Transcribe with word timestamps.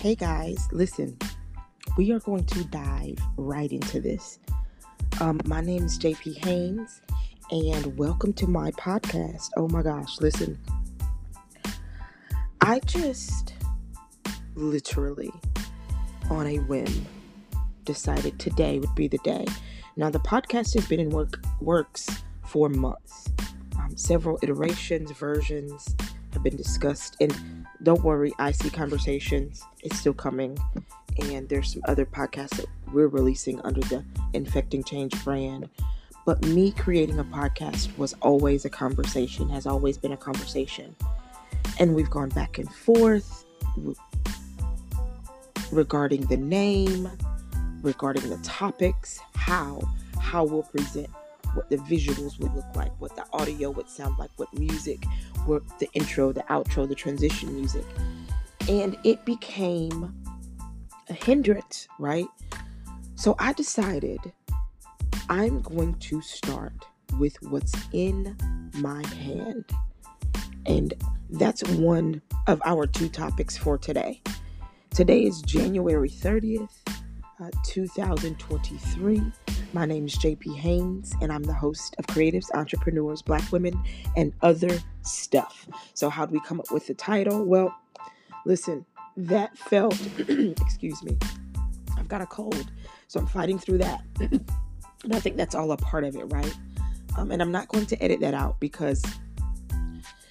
Hey 0.00 0.14
guys, 0.14 0.68
listen, 0.70 1.18
we 1.96 2.12
are 2.12 2.20
going 2.20 2.44
to 2.44 2.62
dive 2.66 3.18
right 3.36 3.72
into 3.72 4.00
this. 4.00 4.38
Um, 5.20 5.40
my 5.44 5.60
name 5.60 5.82
is 5.82 5.98
JP 5.98 6.44
Haynes, 6.44 7.02
and 7.50 7.98
welcome 7.98 8.32
to 8.34 8.46
my 8.46 8.70
podcast. 8.70 9.50
Oh 9.56 9.66
my 9.66 9.82
gosh, 9.82 10.20
listen, 10.20 10.56
I 12.60 12.78
just 12.86 13.54
literally 14.54 15.32
on 16.30 16.46
a 16.46 16.58
whim 16.58 17.04
decided 17.84 18.38
today 18.38 18.78
would 18.78 18.94
be 18.94 19.08
the 19.08 19.18
day. 19.24 19.46
Now, 19.96 20.10
the 20.10 20.20
podcast 20.20 20.74
has 20.74 20.86
been 20.86 21.00
in 21.00 21.10
work 21.10 21.42
works 21.60 22.08
for 22.44 22.68
months. 22.68 23.32
Um, 23.76 23.96
several 23.96 24.38
iterations, 24.42 25.10
versions 25.10 25.96
have 26.34 26.44
been 26.44 26.56
discussed, 26.56 27.16
and 27.20 27.57
don't 27.82 28.02
worry, 28.02 28.32
I 28.38 28.52
see 28.52 28.70
conversations. 28.70 29.62
It's 29.82 29.98
still 29.98 30.14
coming. 30.14 30.58
And 31.20 31.48
there's 31.48 31.72
some 31.72 31.82
other 31.86 32.04
podcasts 32.04 32.56
that 32.56 32.66
we're 32.92 33.08
releasing 33.08 33.60
under 33.62 33.80
the 33.80 34.04
Infecting 34.32 34.84
Change 34.84 35.24
brand. 35.24 35.68
But 36.26 36.44
me 36.44 36.72
creating 36.72 37.18
a 37.18 37.24
podcast 37.24 37.96
was 37.96 38.14
always 38.20 38.64
a 38.64 38.70
conversation, 38.70 39.48
has 39.48 39.66
always 39.66 39.96
been 39.96 40.12
a 40.12 40.16
conversation. 40.16 40.94
And 41.78 41.94
we've 41.94 42.10
gone 42.10 42.28
back 42.30 42.58
and 42.58 42.72
forth 42.72 43.44
regarding 45.72 46.26
the 46.26 46.36
name, 46.36 47.10
regarding 47.82 48.28
the 48.28 48.38
topics, 48.38 49.20
how, 49.34 49.80
how 50.20 50.44
we'll 50.44 50.64
present 50.64 51.08
what 51.58 51.68
the 51.70 51.76
visuals 51.76 52.38
would 52.38 52.54
look 52.54 52.76
like, 52.76 52.92
what 53.00 53.16
the 53.16 53.24
audio 53.32 53.68
would 53.68 53.88
sound 53.88 54.16
like, 54.16 54.30
what 54.36 54.48
music, 54.56 55.04
what 55.44 55.60
the 55.80 55.88
intro, 55.92 56.30
the 56.30 56.42
outro, 56.42 56.88
the 56.88 56.94
transition 56.94 57.52
music. 57.52 57.84
And 58.68 58.96
it 59.02 59.24
became 59.24 60.14
a 61.08 61.12
hindrance, 61.12 61.88
right? 61.98 62.28
So 63.16 63.34
I 63.40 63.54
decided 63.54 64.20
I'm 65.28 65.60
going 65.62 65.94
to 65.94 66.22
start 66.22 66.84
with 67.18 67.36
what's 67.42 67.74
in 67.92 68.36
my 68.74 69.04
hand. 69.08 69.64
And 70.64 70.94
that's 71.28 71.64
one 71.70 72.22
of 72.46 72.62
our 72.64 72.86
two 72.86 73.08
topics 73.08 73.56
for 73.56 73.78
today. 73.78 74.22
Today 74.90 75.24
is 75.24 75.42
January 75.42 76.08
30th, 76.08 76.70
uh, 77.40 77.50
2023. 77.64 79.32
My 79.74 79.84
name 79.84 80.06
is 80.06 80.16
JP 80.16 80.56
Haynes, 80.56 81.14
and 81.20 81.30
I'm 81.30 81.42
the 81.42 81.52
host 81.52 81.94
of 81.98 82.06
Creatives, 82.06 82.46
Entrepreneurs, 82.54 83.20
Black 83.20 83.52
Women, 83.52 83.78
and 84.16 84.32
Other 84.40 84.78
Stuff. 85.02 85.68
So, 85.92 86.08
how 86.08 86.24
do 86.24 86.32
we 86.32 86.40
come 86.40 86.58
up 86.58 86.70
with 86.70 86.86
the 86.86 86.94
title? 86.94 87.44
Well, 87.44 87.78
listen, 88.46 88.86
that 89.18 89.58
felt, 89.58 89.94
excuse 90.28 91.02
me, 91.02 91.18
I've 91.98 92.08
got 92.08 92.22
a 92.22 92.26
cold, 92.26 92.72
so 93.08 93.20
I'm 93.20 93.26
fighting 93.26 93.58
through 93.58 93.78
that. 93.78 94.02
and 94.20 95.12
I 95.12 95.20
think 95.20 95.36
that's 95.36 95.54
all 95.54 95.70
a 95.72 95.76
part 95.76 96.04
of 96.04 96.16
it, 96.16 96.24
right? 96.32 96.54
Um, 97.18 97.30
and 97.30 97.42
I'm 97.42 97.52
not 97.52 97.68
going 97.68 97.84
to 97.86 98.02
edit 98.02 98.20
that 98.20 98.32
out 98.32 98.58
because 98.60 99.04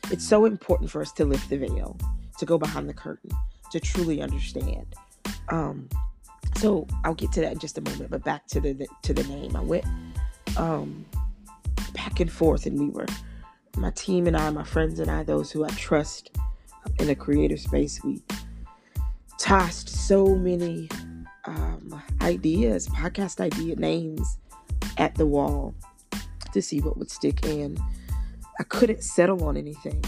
it's 0.10 0.28
so 0.28 0.46
important 0.46 0.90
for 0.90 1.00
us 1.00 1.12
to 1.12 1.26
lift 1.26 1.48
the 1.50 1.58
veil, 1.58 1.96
to 2.40 2.46
go 2.46 2.58
behind 2.58 2.90
the 2.90 2.94
curtain, 2.94 3.30
to 3.72 3.80
truly 3.80 4.20
understand. 4.20 4.88
Um, 5.50 5.90
so 6.56 6.88
I'll 7.04 7.14
get 7.14 7.32
to 7.34 7.42
that 7.42 7.52
in 7.52 7.60
just 7.60 7.78
a 7.78 7.82
moment. 7.82 8.10
But 8.10 8.24
back 8.24 8.48
to 8.48 8.60
the, 8.60 8.74
the 8.74 8.88
to 9.04 9.14
the 9.14 9.24
name, 9.24 9.56
I 9.56 9.62
went 9.62 9.86
um, 10.58 11.06
back 11.94 12.20
and 12.20 12.32
forth, 12.32 12.66
and 12.66 12.80
we 12.80 12.90
were 12.90 13.06
my 13.78 13.92
team 13.92 14.28
and 14.28 14.36
I, 14.36 14.50
my 14.50 14.64
friends 14.64 15.00
and 15.00 15.10
I, 15.10 15.24
those 15.24 15.52
who 15.52 15.64
I 15.64 15.70
trust 15.70 16.32
in 17.00 17.08
the 17.08 17.16
creative 17.16 17.60
space. 17.60 18.04
We 18.04 18.22
tossed 19.38 19.90
so 19.90 20.36
many 20.36 20.90
um, 21.46 22.02
ideas, 22.22 22.88
podcast 22.90 23.40
idea 23.40 23.76
names 23.76 24.38
at 24.98 25.16
the 25.16 25.26
wall 25.26 25.76
to 26.54 26.62
see 26.62 26.82
what 26.82 26.98
would 26.98 27.12
stick. 27.12 27.46
And 27.46 27.80
I 28.60 28.64
couldn't 28.64 29.04
settle 29.04 29.44
on 29.44 29.58
anything 29.58 30.04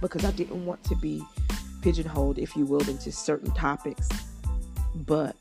because 0.00 0.24
I 0.24 0.30
didn't 0.32 0.64
want 0.64 0.82
to 0.84 0.96
be 0.96 1.22
pigeonholed, 1.82 2.38
if 2.38 2.54
you 2.54 2.64
will, 2.64 2.88
into 2.88 3.10
certain 3.10 3.52
topics 3.54 4.08
but 4.94 5.36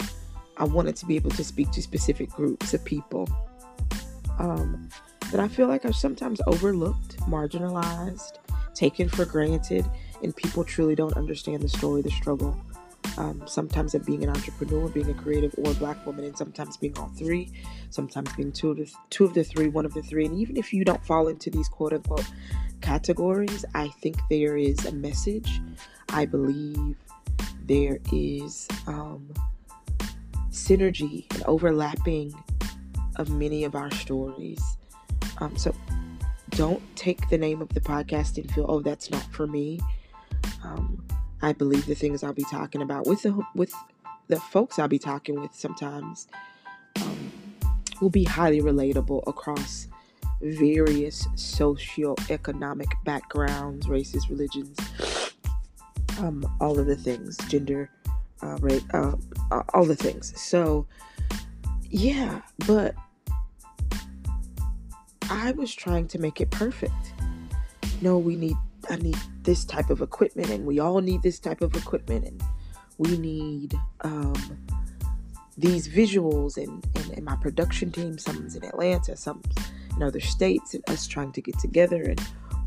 I 0.58 0.64
wanted 0.64 0.96
to 0.98 1.06
be 1.06 1.16
able 1.16 1.32
to 1.32 1.44
speak 1.44 1.72
to 1.72 1.82
specific 1.82 2.30
groups 2.30 2.74
of 2.74 2.84
people 2.86 3.28
um, 4.40 4.90
that 5.32 5.40
I 5.40 5.48
feel 5.48 5.68
like 5.68 5.86
are 5.86 5.94
sometimes 5.94 6.42
overlooked, 6.48 7.18
marginalized, 7.22 8.34
taken 8.74 9.08
for 9.10 9.26
granted, 9.26 9.86
and 10.24 10.36
people 10.36 10.64
truly 10.64 10.96
don't 10.96 11.16
understand 11.16 11.62
the 11.62 11.70
story, 11.70 12.02
the 12.02 12.12
struggle. 12.12 12.60
Um, 13.18 13.44
sometimes 13.46 13.94
of 13.94 14.06
being 14.06 14.24
an 14.24 14.30
entrepreneur, 14.30 14.88
being 14.88 15.10
a 15.10 15.14
creative, 15.14 15.54
or 15.58 15.72
a 15.72 15.74
black 15.76 16.06
woman, 16.06 16.24
and 16.24 16.38
sometimes 16.38 16.78
being 16.78 16.98
all 16.98 17.10
three, 17.18 17.52
sometimes 17.90 18.32
being 18.34 18.52
two 18.52 18.72
of 18.72 18.78
the 18.78 18.92
two 19.10 19.26
of 19.26 19.34
the 19.34 19.44
three, 19.44 19.68
one 19.68 19.86
of 19.86 19.94
the 19.94 20.02
three. 20.02 20.26
And 20.26 20.38
even 20.38 20.56
if 20.56 20.72
you 20.72 20.86
don't 20.86 21.04
fall 21.06 21.28
into 21.28 21.50
these 21.50 21.68
quote 21.68 21.94
unquote 21.94 22.30
categories, 22.82 23.66
I 23.76 23.90
think 23.90 24.18
there 24.30 24.56
is 24.56 24.86
a 24.86 24.92
message. 24.94 25.62
I 26.10 26.26
believe 26.26 26.96
there 27.66 28.00
is 28.12 28.68
um, 28.88 29.30
synergy 30.50 31.32
and 31.34 31.44
overlapping 31.44 32.34
of 33.18 33.30
many 33.30 33.64
of 33.64 33.76
our 33.76 33.92
stories. 33.92 34.62
Um, 35.40 35.56
so 35.58 35.74
don't 36.52 36.84
take 36.96 37.30
the 37.30 37.38
name 37.38 37.62
of 37.62 37.70
the 37.70 37.82
podcast 37.82 38.38
and 38.38 38.52
feel, 38.52 38.66
oh, 38.68 38.82
that's 38.82 39.10
not 39.10 39.24
for 39.32 39.48
me. 39.48 39.80
Um, 40.64 41.04
I 41.42 41.54
believe 41.54 41.86
the 41.86 41.96
things 41.96 42.24
I'll 42.24 42.34
be 42.34 42.44
talking 42.44 42.82
about 42.82 43.08
with 43.08 43.24
the 43.24 43.42
with 43.56 43.74
the 44.28 44.40
folks 44.40 44.78
I'll 44.78 44.88
be 44.88 45.00
talking 45.00 45.42
with 45.42 45.54
sometimes 45.54 46.28
um, 47.02 47.32
will 48.00 48.10
be 48.10 48.24
highly 48.24 48.62
relatable 48.62 49.24
across 49.28 49.88
various 50.42 51.28
socio-economic 51.36 52.88
backgrounds, 53.04 53.88
races, 53.88 54.30
religions, 54.30 54.78
um, 56.22 56.46
all 56.60 56.80
of 56.80 56.86
the 56.86 56.96
things, 56.96 57.38
gender, 57.50 57.90
uh, 58.42 58.58
uh, 58.94 59.16
uh, 59.52 59.64
all 59.74 59.86
the 59.86 59.96
things. 59.96 60.40
So, 60.40 60.86
yeah, 61.90 62.42
but 62.68 62.96
I 65.30 65.52
was 65.52 65.74
trying 65.74 66.08
to 66.10 66.20
make 66.20 66.42
it 66.42 66.52
perfect. 66.52 67.14
No, 68.02 68.18
we 68.18 68.36
need, 68.36 68.56
I 68.90 68.96
need 68.98 69.18
this 69.44 69.66
type 69.66 69.90
of 69.90 70.02
equipment, 70.02 70.50
and 70.50 70.66
we 70.66 70.80
all 70.80 71.02
need 71.02 71.22
this 71.24 71.40
type 71.40 71.62
of 71.62 71.76
equipment, 71.76 72.26
and 72.26 72.44
we 72.98 73.18
need 73.18 73.74
um, 74.02 74.36
these 75.58 75.88
visuals, 75.88 76.58
and, 76.58 76.86
and, 76.96 77.12
and 77.12 77.26
my 77.26 77.36
production 77.36 77.92
team, 77.92 78.18
someone's 78.18 78.56
in 78.56 78.64
Atlanta, 78.64 79.16
some 79.18 79.42
in 79.96 80.04
other 80.04 80.20
states, 80.20 80.74
and 80.74 80.88
us 80.90 81.08
trying 81.08 81.32
to 81.34 81.42
get 81.42 81.58
together 81.60 82.02
and 82.04 82.22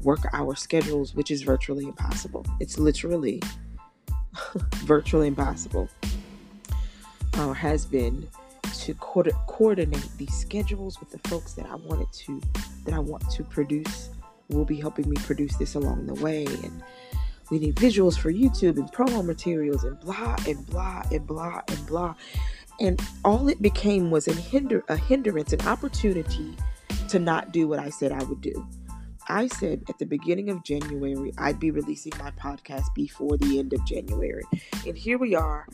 work 0.05 0.21
our 0.33 0.55
schedules, 0.55 1.15
which 1.15 1.31
is 1.31 1.43
virtually 1.43 1.85
impossible. 1.85 2.45
It's 2.61 2.79
literally 2.79 3.43
virtually 4.85 5.29
impossible, 5.29 5.89
uh, 7.35 7.53
has 7.53 7.87
been 7.87 8.29
to 8.75 8.95
co- 8.95 9.23
coordinate 9.47 10.09
these 10.17 10.35
schedules 10.35 11.01
with 11.01 11.11
the 11.11 11.29
folks 11.29 11.55
that 11.55 11.67
I 11.67 11.77
wanted 11.77 12.13
to, 12.13 12.41
that 12.85 12.95
I 12.95 12.99
want 12.99 13.29
to 13.31 13.45
produce. 13.45 14.11
Will 14.51 14.67
be 14.67 14.77
helping 14.77 15.09
me 15.09 15.17
produce 15.23 15.57
this 15.57 15.75
along 15.75 16.05
the 16.05 16.15
way, 16.15 16.45
and 16.45 16.83
we 17.51 17.59
need 17.59 17.77
visuals 17.77 18.19
for 18.19 18.31
YouTube 18.31 18.77
and 18.77 18.93
promo 18.93 19.25
materials 19.25 19.85
and 19.85 19.99
blah 20.01 20.37
and 20.47 20.67
blah 20.67 21.03
and 21.11 21.27
blah 21.27 21.63
and 21.67 21.87
blah. 21.87 22.15
And 22.79 23.01
all 23.25 23.49
it 23.49 23.63
became 23.63 24.11
was 24.11 24.29
a 24.29 24.35
hinder 24.35 24.85
a 24.89 24.97
hindrance, 24.99 25.55
an 25.55 25.63
opportunity 25.63 26.55
to 27.09 27.19
not 27.19 27.53
do 27.53 27.67
what 27.67 27.79
I 27.79 27.89
said 27.89 28.13
I 28.13 28.23
would 28.25 28.43
do. 28.43 28.67
I 29.29 29.47
said 29.47 29.85
at 29.89 29.99
the 29.99 30.05
beginning 30.05 30.51
of 30.51 30.63
January, 30.63 31.33
I'd 31.39 31.59
be 31.59 31.71
releasing 31.71 32.13
my 32.19 32.31
podcast 32.33 32.95
before 32.95 33.39
the 33.39 33.59
end 33.59 33.73
of 33.73 33.85
January. 33.87 34.45
And 34.87 34.97
here 34.99 35.17
we 35.17 35.35
are, 35.35 35.67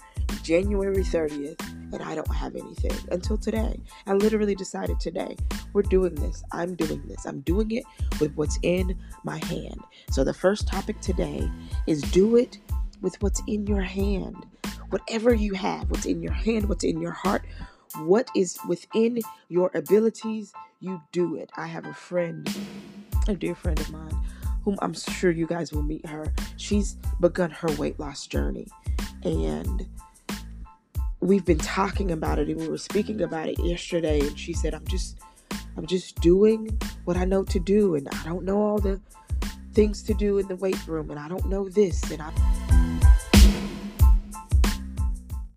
January 0.42 1.02
30th, 1.02 1.60
and 1.92 2.00
I 2.00 2.14
don't 2.14 2.32
have 2.32 2.54
anything 2.54 2.96
until 3.10 3.36
today. 3.36 3.80
I 4.06 4.12
literally 4.12 4.54
decided 4.54 5.00
today, 5.00 5.36
we're 5.72 5.82
doing 5.82 6.14
this. 6.14 6.44
I'm 6.52 6.76
doing 6.76 7.02
this. 7.08 7.26
I'm 7.26 7.40
doing 7.40 7.72
it 7.72 7.84
with 8.20 8.32
what's 8.36 8.58
in 8.62 8.96
my 9.24 9.44
hand. 9.46 9.80
So 10.10 10.22
the 10.22 10.34
first 10.34 10.68
topic 10.68 11.00
today 11.00 11.50
is 11.88 12.02
do 12.02 12.36
it 12.36 12.58
with 13.00 13.20
what's 13.20 13.42
in 13.48 13.66
your 13.66 13.82
hand. 13.82 14.46
Whatever 14.90 15.34
you 15.34 15.54
have, 15.54 15.90
what's 15.90 16.06
in 16.06 16.22
your 16.22 16.32
hand, 16.32 16.68
what's 16.68 16.84
in 16.84 17.00
your 17.00 17.12
heart, 17.12 17.42
what 17.98 18.30
is 18.36 18.58
within 18.68 19.20
your 19.48 19.70
abilities, 19.74 20.52
you 20.78 21.02
do 21.12 21.36
it. 21.36 21.50
I 21.56 21.66
have 21.66 21.86
a 21.86 21.94
friend 21.94 22.48
a 23.28 23.34
dear 23.34 23.54
friend 23.54 23.78
of 23.80 23.90
mine, 23.90 24.16
whom 24.64 24.76
I'm 24.82 24.94
sure 24.94 25.30
you 25.30 25.46
guys 25.46 25.72
will 25.72 25.82
meet 25.82 26.06
her. 26.06 26.32
She's 26.56 26.96
begun 27.20 27.50
her 27.50 27.70
weight 27.76 27.98
loss 27.98 28.26
journey. 28.26 28.66
And 29.22 29.86
we've 31.20 31.44
been 31.44 31.58
talking 31.58 32.10
about 32.10 32.38
it 32.38 32.48
and 32.48 32.60
we 32.60 32.68
were 32.68 32.78
speaking 32.78 33.22
about 33.22 33.48
it 33.48 33.58
yesterday. 33.58 34.20
And 34.20 34.38
she 34.38 34.52
said, 34.52 34.74
I'm 34.74 34.86
just 34.86 35.18
I'm 35.76 35.86
just 35.86 36.20
doing 36.20 36.78
what 37.04 37.16
I 37.16 37.24
know 37.24 37.44
to 37.44 37.60
do. 37.60 37.94
And 37.94 38.08
I 38.08 38.24
don't 38.24 38.44
know 38.44 38.60
all 38.60 38.78
the 38.78 39.00
things 39.72 40.02
to 40.04 40.14
do 40.14 40.38
in 40.38 40.48
the 40.48 40.56
weight 40.56 40.86
room. 40.86 41.10
And 41.10 41.18
I 41.18 41.28
don't 41.28 41.46
know 41.46 41.68
this. 41.68 42.10
And 42.10 42.22
I 42.22 42.32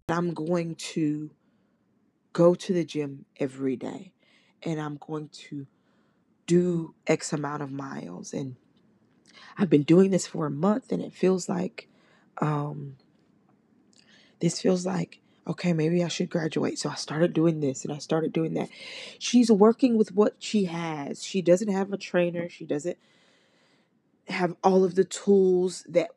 I'm 0.10 0.34
going 0.34 0.76
to 0.76 1.32
go 2.34 2.54
to 2.54 2.74
the 2.74 2.84
gym 2.84 3.26
every 3.40 3.76
day. 3.76 4.12
And 4.64 4.80
I'm 4.80 4.98
going 4.98 5.30
to 5.50 5.66
do 6.48 6.94
X 7.08 7.34
amount 7.34 7.62
of 7.62 7.72
miles. 7.72 8.34
And 8.34 8.56
I've 9.58 9.70
been 9.70 9.84
doing 9.84 10.12
this 10.12 10.28
for 10.28 10.46
a 10.46 10.52
month 10.52 10.92
and 10.92 11.02
it 11.02 11.14
feels 11.14 11.48
like, 11.48 11.88
um, 12.40 12.98
this 14.40 14.62
feels 14.62 14.86
like, 14.86 15.20
okay, 15.48 15.74
maybe 15.74 16.04
I 16.04 16.08
should 16.08 16.30
graduate. 16.30 16.80
So 16.80 16.90
I 16.90 16.96
started 16.96 17.34
doing 17.34 17.60
this 17.60 17.84
and 17.84 17.94
I 17.94 17.98
started 17.98 18.34
doing 18.34 18.54
that. 18.54 18.70
She's 19.20 19.52
working 19.52 19.98
with 19.98 20.14
what 20.14 20.36
she 20.40 20.66
has. 20.66 21.24
She 21.24 21.42
doesn't 21.42 21.72
have 21.72 21.92
a 21.92 21.98
trainer. 21.98 22.50
She 22.50 22.66
doesn't 22.66 22.98
have 24.28 24.56
all 24.64 24.84
of 24.84 24.96
the 24.96 25.04
tools 25.04 25.84
that 25.90 26.12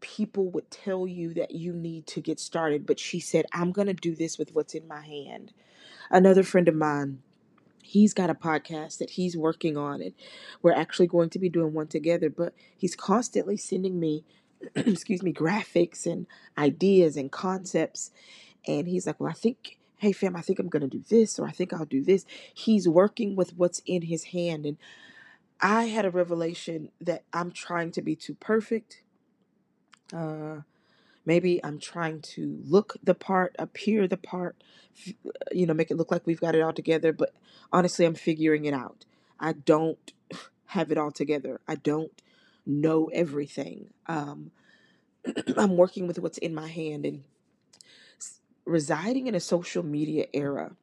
people 0.00 0.50
would 0.50 0.70
tell 0.70 1.06
you 1.06 1.34
that 1.34 1.52
you 1.52 1.72
need 1.72 2.06
to 2.08 2.20
get 2.20 2.38
started. 2.40 2.86
But 2.86 2.98
she 2.98 3.20
said, 3.20 3.46
I'm 3.52 3.72
going 3.72 3.88
to 3.88 3.94
do 3.94 4.14
this 4.14 4.38
with 4.38 4.54
what's 4.54 4.74
in 4.74 4.86
my 4.86 5.02
hand. 5.02 5.52
Another 6.10 6.42
friend 6.42 6.68
of 6.68 6.74
mine, 6.74 7.22
he's 7.82 8.14
got 8.14 8.30
a 8.30 8.34
podcast 8.34 8.98
that 8.98 9.10
he's 9.10 9.36
working 9.36 9.76
on, 9.76 10.00
and 10.00 10.14
we're 10.62 10.72
actually 10.72 11.06
going 11.08 11.30
to 11.30 11.38
be 11.38 11.48
doing 11.48 11.74
one 11.74 11.88
together. 11.88 12.30
But 12.30 12.54
he's 12.76 12.96
constantly 12.96 13.56
sending 13.56 14.00
me, 14.00 14.24
excuse 14.74 15.22
me, 15.22 15.32
graphics 15.32 16.06
and 16.06 16.26
ideas 16.56 17.16
and 17.16 17.30
concepts. 17.30 18.10
And 18.66 18.88
he's 18.88 19.06
like, 19.06 19.20
Well, 19.20 19.30
I 19.30 19.34
think. 19.34 19.78
Hey 19.98 20.10
fam, 20.10 20.34
I 20.34 20.40
think 20.40 20.58
I'm 20.58 20.68
gonna 20.68 20.88
do 20.88 21.04
this, 21.08 21.38
or 21.38 21.46
I 21.46 21.52
think 21.52 21.72
I'll 21.72 21.84
do 21.84 22.02
this. 22.02 22.26
He's 22.52 22.88
working 22.88 23.36
with 23.36 23.56
what's 23.56 23.80
in 23.86 24.02
his 24.02 24.24
hand, 24.24 24.66
and 24.66 24.76
I 25.60 25.84
had 25.84 26.04
a 26.04 26.10
revelation 26.10 26.90
that 27.00 27.22
I'm 27.32 27.52
trying 27.52 27.92
to 27.92 28.02
be 28.02 28.16
too 28.16 28.34
perfect. 28.34 29.02
Uh, 30.12 30.62
maybe 31.24 31.64
I'm 31.64 31.78
trying 31.78 32.20
to 32.22 32.58
look 32.64 32.96
the 33.02 33.14
part, 33.14 33.54
appear 33.58 34.08
the 34.08 34.16
part, 34.16 34.56
you 35.52 35.66
know, 35.66 35.74
make 35.74 35.90
it 35.90 35.96
look 35.96 36.10
like 36.10 36.26
we've 36.26 36.40
got 36.40 36.54
it 36.54 36.62
all 36.62 36.72
together. 36.72 37.12
But 37.12 37.34
honestly, 37.72 38.04
I'm 38.04 38.14
figuring 38.14 38.64
it 38.64 38.74
out. 38.74 39.04
I 39.38 39.52
don't 39.52 40.12
have 40.66 40.90
it 40.90 40.98
all 40.98 41.10
together. 41.10 41.60
I 41.68 41.76
don't 41.76 42.12
know 42.66 43.10
everything. 43.12 43.90
Um, 44.06 44.50
I'm 45.56 45.76
working 45.76 46.06
with 46.06 46.18
what's 46.18 46.38
in 46.38 46.54
my 46.54 46.68
hand 46.68 47.06
and 47.06 47.24
residing 48.64 49.26
in 49.26 49.34
a 49.34 49.40
social 49.40 49.82
media 49.82 50.26
era 50.32 50.76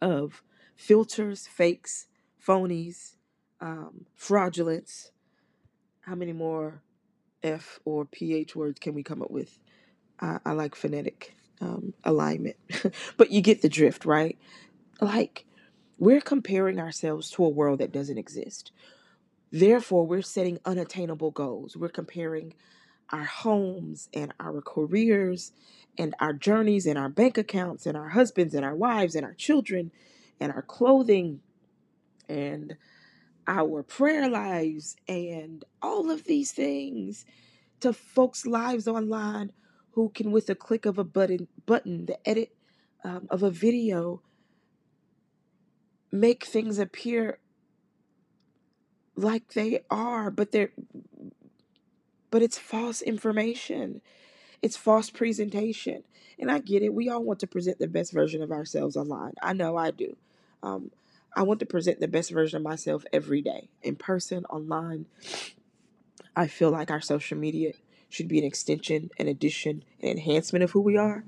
of 0.00 0.42
filters, 0.76 1.46
fakes, 1.46 2.06
phonies, 2.44 3.16
um, 3.60 4.06
fraudulence. 4.14 5.10
How 6.02 6.14
many 6.14 6.32
more 6.32 6.82
F 7.42 7.80
or 7.84 8.04
PH 8.04 8.56
words 8.56 8.78
can 8.78 8.94
we 8.94 9.02
come 9.02 9.22
up 9.22 9.30
with? 9.30 9.58
I, 10.20 10.38
I 10.44 10.52
like 10.52 10.74
phonetic 10.74 11.36
um, 11.60 11.94
alignment, 12.04 12.56
but 13.16 13.30
you 13.30 13.40
get 13.40 13.62
the 13.62 13.68
drift, 13.68 14.04
right? 14.04 14.38
Like, 15.00 15.44
we're 15.98 16.20
comparing 16.20 16.78
ourselves 16.78 17.30
to 17.32 17.44
a 17.44 17.48
world 17.48 17.80
that 17.80 17.92
doesn't 17.92 18.18
exist. 18.18 18.72
Therefore, 19.50 20.06
we're 20.06 20.22
setting 20.22 20.58
unattainable 20.64 21.30
goals. 21.30 21.76
We're 21.76 21.88
comparing 21.88 22.54
our 23.10 23.24
homes 23.24 24.08
and 24.12 24.32
our 24.38 24.60
careers 24.60 25.52
and 25.96 26.14
our 26.20 26.32
journeys 26.32 26.86
and 26.86 26.98
our 26.98 27.08
bank 27.08 27.38
accounts 27.38 27.86
and 27.86 27.96
our 27.96 28.10
husbands 28.10 28.54
and 28.54 28.64
our 28.64 28.76
wives 28.76 29.14
and 29.14 29.24
our 29.24 29.34
children 29.34 29.90
and 30.38 30.52
our 30.52 30.62
clothing 30.62 31.40
and 32.28 32.76
our 33.48 33.82
prayer 33.82 34.28
lives 34.28 34.96
and 35.08 35.64
all 35.82 36.10
of 36.10 36.24
these 36.24 36.52
things 36.52 37.24
to 37.80 37.92
folks' 37.92 38.46
lives 38.46 38.86
online 38.86 39.52
who 39.92 40.10
can, 40.10 40.30
with 40.30 40.48
a 40.50 40.54
click 40.54 40.86
of 40.86 40.98
a 40.98 41.04
button, 41.04 41.48
button, 41.66 42.06
the 42.06 42.28
edit 42.28 42.54
um, 43.02 43.26
of 43.30 43.42
a 43.42 43.50
video, 43.50 44.22
make 46.12 46.44
things 46.44 46.78
appear 46.78 47.38
like 49.16 49.54
they 49.54 49.80
are, 49.90 50.30
but 50.30 50.52
they're 50.52 50.70
but 52.30 52.42
it's 52.42 52.58
false 52.58 53.00
information. 53.00 54.02
It's 54.60 54.76
false 54.76 55.10
presentation. 55.10 56.04
And 56.38 56.50
I 56.50 56.58
get 56.58 56.82
it. 56.82 56.92
We 56.92 57.08
all 57.08 57.22
want 57.22 57.40
to 57.40 57.46
present 57.46 57.78
the 57.78 57.88
best 57.88 58.12
version 58.12 58.42
of 58.42 58.52
ourselves 58.52 58.96
online. 58.96 59.32
I 59.42 59.54
know 59.54 59.76
I 59.76 59.90
do. 59.90 60.16
Um, 60.62 60.90
I 61.34 61.42
want 61.42 61.60
to 61.60 61.66
present 61.66 62.00
the 62.00 62.08
best 62.08 62.30
version 62.30 62.56
of 62.58 62.62
myself 62.62 63.04
every 63.12 63.42
day, 63.42 63.68
in 63.82 63.96
person, 63.96 64.44
online. 64.46 65.06
I 66.34 66.46
feel 66.46 66.70
like 66.70 66.90
our 66.90 67.00
social 67.00 67.38
media 67.38 67.72
should 68.08 68.28
be 68.28 68.38
an 68.38 68.44
extension, 68.44 69.10
an 69.18 69.28
addition, 69.28 69.84
an 70.00 70.08
enhancement 70.08 70.62
of 70.62 70.70
who 70.70 70.80
we 70.80 70.96
are, 70.96 71.24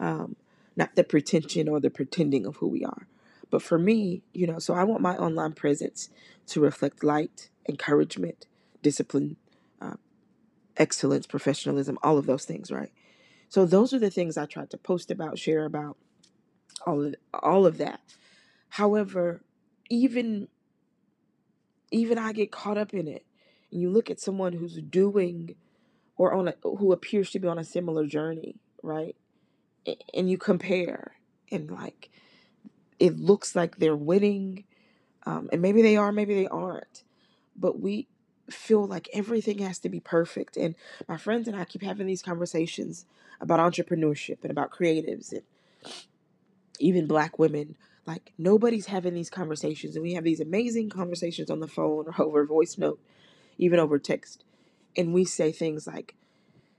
um, 0.00 0.36
not 0.76 0.94
the 0.94 1.04
pretension 1.04 1.68
or 1.68 1.80
the 1.80 1.90
pretending 1.90 2.46
of 2.46 2.56
who 2.56 2.68
we 2.68 2.84
are. 2.84 3.06
But 3.50 3.62
for 3.62 3.78
me, 3.78 4.22
you 4.32 4.46
know, 4.46 4.58
so 4.58 4.72
I 4.72 4.84
want 4.84 5.02
my 5.02 5.16
online 5.16 5.52
presence 5.52 6.08
to 6.46 6.60
reflect 6.60 7.04
light, 7.04 7.50
encouragement, 7.68 8.46
discipline, 8.82 9.36
uh, 9.80 9.96
excellence, 10.76 11.26
professionalism, 11.26 11.98
all 12.02 12.16
of 12.16 12.26
those 12.26 12.46
things, 12.46 12.70
right? 12.70 12.90
So 13.48 13.66
those 13.66 13.92
are 13.92 13.98
the 13.98 14.10
things 14.10 14.38
I 14.38 14.46
tried 14.46 14.70
to 14.70 14.78
post 14.78 15.10
about, 15.10 15.38
share 15.38 15.66
about, 15.66 15.98
all 16.86 17.04
of 17.04 17.14
all 17.34 17.66
of 17.66 17.76
that. 17.78 18.00
However, 18.72 19.42
even 19.90 20.48
even 21.90 22.16
I 22.16 22.32
get 22.32 22.50
caught 22.50 22.78
up 22.78 22.94
in 22.94 23.06
it. 23.06 23.26
And 23.70 23.82
you 23.82 23.90
look 23.90 24.10
at 24.10 24.18
someone 24.18 24.54
who's 24.54 24.80
doing 24.80 25.56
or 26.16 26.32
on 26.32 26.48
a 26.48 26.54
who 26.62 26.90
appears 26.92 27.30
to 27.32 27.38
be 27.38 27.48
on 27.48 27.58
a 27.58 27.64
similar 27.64 28.06
journey, 28.06 28.56
right? 28.82 29.14
And 30.14 30.30
you 30.30 30.38
compare 30.38 31.16
and 31.50 31.70
like 31.70 32.08
it 32.98 33.18
looks 33.20 33.54
like 33.54 33.76
they're 33.76 33.94
winning, 33.94 34.64
um, 35.26 35.50
and 35.52 35.60
maybe 35.60 35.82
they 35.82 35.98
are, 35.98 36.10
maybe 36.10 36.34
they 36.34 36.46
aren't. 36.46 37.04
But 37.54 37.78
we 37.78 38.08
feel 38.48 38.86
like 38.86 39.10
everything 39.12 39.58
has 39.58 39.78
to 39.80 39.90
be 39.90 40.00
perfect. 40.00 40.56
And 40.56 40.76
my 41.06 41.18
friends 41.18 41.46
and 41.46 41.56
I 41.58 41.66
keep 41.66 41.82
having 41.82 42.06
these 42.06 42.22
conversations 42.22 43.04
about 43.38 43.60
entrepreneurship 43.60 44.38
and 44.42 44.50
about 44.50 44.70
creatives 44.70 45.30
and 45.30 45.42
even 46.78 47.06
black 47.06 47.38
women. 47.38 47.76
Like 48.06 48.32
nobody's 48.36 48.86
having 48.86 49.14
these 49.14 49.30
conversations, 49.30 49.94
and 49.94 50.02
we 50.02 50.14
have 50.14 50.24
these 50.24 50.40
amazing 50.40 50.90
conversations 50.90 51.50
on 51.50 51.60
the 51.60 51.68
phone 51.68 52.06
or 52.08 52.22
over 52.22 52.44
voice 52.44 52.76
note, 52.76 53.00
even 53.58 53.78
over 53.78 53.98
text. 53.98 54.44
And 54.96 55.14
we 55.14 55.24
say 55.24 55.52
things 55.52 55.86
like, 55.86 56.14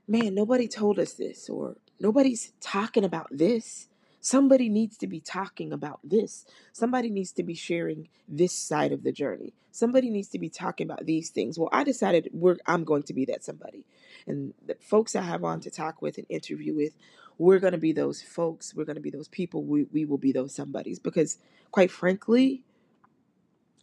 man, 0.06 0.34
nobody 0.34 0.68
told 0.68 0.98
us 0.98 1.14
this, 1.14 1.48
or 1.48 1.76
nobody's 1.98 2.52
talking 2.60 3.04
about 3.04 3.28
this. 3.30 3.88
Somebody 4.20 4.68
needs 4.70 4.96
to 4.98 5.06
be 5.06 5.20
talking 5.20 5.72
about 5.72 6.00
this. 6.02 6.46
Somebody 6.72 7.10
needs 7.10 7.32
to 7.32 7.42
be 7.42 7.54
sharing 7.54 8.08
this 8.26 8.52
side 8.52 8.90
of 8.90 9.02
the 9.02 9.12
journey. 9.12 9.52
Somebody 9.70 10.08
needs 10.08 10.28
to 10.28 10.38
be 10.38 10.48
talking 10.48 10.86
about 10.86 11.04
these 11.04 11.28
things. 11.28 11.58
Well, 11.58 11.68
I 11.72 11.84
decided 11.84 12.30
I'm 12.66 12.84
going 12.84 13.02
to 13.02 13.12
be 13.12 13.26
that 13.26 13.44
somebody. 13.44 13.84
And 14.26 14.54
the 14.64 14.76
folks 14.80 15.14
I 15.14 15.20
have 15.20 15.44
on 15.44 15.60
to 15.60 15.70
talk 15.70 16.00
with 16.00 16.16
and 16.16 16.26
interview 16.30 16.74
with, 16.74 16.94
we're 17.38 17.58
going 17.58 17.72
to 17.72 17.78
be 17.78 17.92
those 17.92 18.22
folks. 18.22 18.74
We're 18.74 18.84
going 18.84 18.96
to 18.96 19.02
be 19.02 19.10
those 19.10 19.28
people. 19.28 19.64
We, 19.64 19.84
we 19.92 20.04
will 20.04 20.18
be 20.18 20.32
those 20.32 20.54
somebodies. 20.54 20.98
Because 20.98 21.38
quite 21.70 21.90
frankly, 21.90 22.64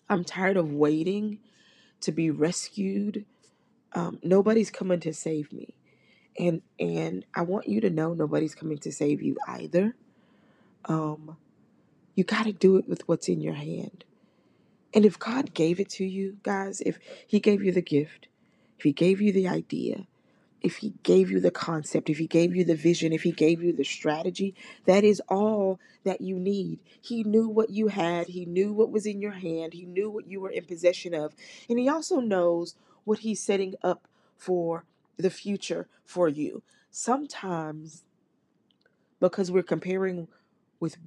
I'm 0.10 0.24
tired 0.24 0.58
of 0.58 0.72
waiting 0.72 1.39
to 2.01 2.12
be 2.12 2.29
rescued. 2.29 3.25
Um, 3.93 4.20
nobody's 4.24 4.72
coming 4.72 5.00
to 5.01 5.13
save 5.13 5.51
me 5.51 5.75
and 6.38 6.62
and 6.79 7.25
I 7.36 7.41
want 7.41 7.67
you 7.67 7.81
to 7.81 7.89
know 7.89 8.13
nobody's 8.13 8.55
coming 8.55 8.77
to 8.79 8.91
save 8.91 9.22
you 9.22 9.38
either. 9.48 9.96
Um, 10.86 11.38
you 12.15 12.24
got 12.24 12.46
to 12.46 12.53
do 12.53 12.77
it 12.77 12.88
with 12.88 13.08
what's 13.08 13.29
in 13.29 13.41
your 13.41 13.53
hand. 13.53 14.03
And 14.93 15.05
if 15.05 15.17
God 15.17 15.53
gave 15.53 15.79
it 15.79 15.89
to 15.91 16.05
you, 16.05 16.38
guys, 16.43 16.81
if 16.81 17.00
He 17.27 17.39
gave 17.39 17.63
you 17.63 17.72
the 17.72 17.81
gift, 17.81 18.27
if 18.77 18.84
He 18.84 18.91
gave 18.91 19.22
you 19.22 19.31
the 19.31 19.48
idea, 19.48 20.08
if 20.62 20.77
He 20.77 20.94
gave 21.03 21.32
you 21.32 21.39
the 21.39 21.51
concept, 21.51 22.10
if 22.10 22.18
He 22.18 22.27
gave 22.27 22.56
you 22.56 22.63
the 22.63 22.75
vision, 22.75 23.13
if 23.13 23.24
He 23.24 23.32
gave 23.32 23.62
you 23.62 23.74
the 23.74 23.84
strategy, 23.84 24.56
that 24.86 25.03
is 25.03 25.22
all 25.27 25.80
that 26.03 26.22
you 26.22 26.38
need. 26.38 26.80
He 27.00 27.24
knew 27.24 27.48
what 27.48 27.70
you 27.70 27.88
had, 27.88 28.27
He 28.27 28.46
knew 28.46 28.74
what 28.74 28.91
was 28.91 29.06
in 29.06 29.22
your 29.22 29.32
hand, 29.32 29.74
He 29.74 29.86
knew 29.86 30.10
what 30.10 30.27
you 30.27 30.39
were 30.39 30.50
in 30.50 30.65
possession 30.65 31.13
of, 31.13 31.34
and 31.70 31.80
He 31.80 31.89
also 31.89 32.20
knows 32.20 32.75
what 33.03 33.20
He's 33.20 33.41
setting 33.41 33.75
up 33.84 34.08
for 34.38 34.86
the 35.18 35.30
future 35.30 35.88
for 36.03 36.27
you. 36.27 36.63
Sometimes 36.89 38.03
because 39.22 39.51
we're 39.51 39.63
comparing 39.63 40.27
with 40.82 40.98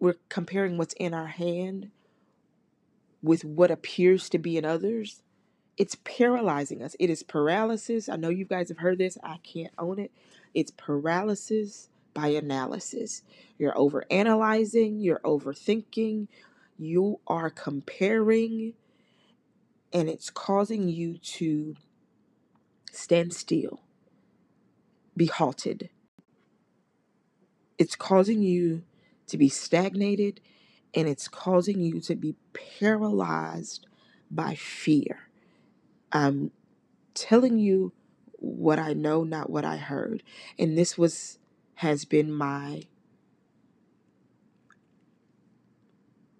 we're 0.00 0.16
comparing 0.28 0.76
what's 0.76 0.94
in 0.94 1.14
our 1.14 1.26
hand 1.26 1.90
with 3.22 3.44
what 3.44 3.70
appears 3.70 4.28
to 4.30 4.38
be 4.38 4.56
in 4.56 4.64
others 4.64 5.22
it's 5.78 5.96
paralyzing 6.04 6.82
us. 6.82 6.96
It 6.98 7.08
is 7.08 7.22
paralysis. 7.22 8.08
I 8.08 8.16
know 8.16 8.30
you 8.30 8.44
guys 8.44 8.68
have 8.68 8.78
heard 8.78 8.98
this. 8.98 9.16
I 9.22 9.38
can't 9.44 9.72
own 9.78 10.00
it. 10.00 10.10
It's 10.52 10.72
paralysis 10.72 11.88
by 12.14 12.28
analysis. 12.28 13.22
You're 13.58 13.78
over 13.78 14.04
analyzing 14.10 14.98
you're 14.98 15.20
overthinking. 15.20 16.26
You 16.78 17.20
are 17.28 17.50
comparing 17.50 18.74
and 19.92 20.08
it's 20.08 20.30
causing 20.30 20.88
you 20.88 21.18
to 21.18 21.76
stand 22.92 23.32
still 23.34 23.80
be 25.16 25.26
halted. 25.26 25.90
It's 27.78 27.96
causing 27.96 28.42
you 28.42 28.82
to 29.28 29.38
be 29.38 29.48
stagnated 29.48 30.40
and 30.94 31.08
it's 31.08 31.28
causing 31.28 31.80
you 31.80 32.00
to 32.02 32.16
be 32.16 32.34
paralyzed 32.78 33.86
by 34.30 34.54
fear. 34.54 35.27
I'm 36.12 36.52
telling 37.14 37.58
you 37.58 37.92
what 38.38 38.78
I 38.78 38.92
know, 38.94 39.24
not 39.24 39.50
what 39.50 39.64
I 39.64 39.76
heard. 39.76 40.22
And 40.58 40.78
this 40.78 40.98
was 40.98 41.38
has 41.76 42.04
been 42.04 42.32
my 42.32 42.82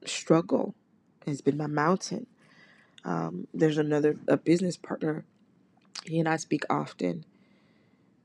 struggle, 0.07 0.75
has 1.27 1.41
been 1.41 1.57
my 1.57 1.67
mountain. 1.67 2.27
Um, 3.05 3.49
there's 3.55 3.79
another 3.79 4.17
a 4.29 4.37
business 4.37 4.77
partner. 4.77 5.25
He 6.05 6.19
and 6.19 6.29
I 6.29 6.37
speak 6.37 6.65
often, 6.71 7.25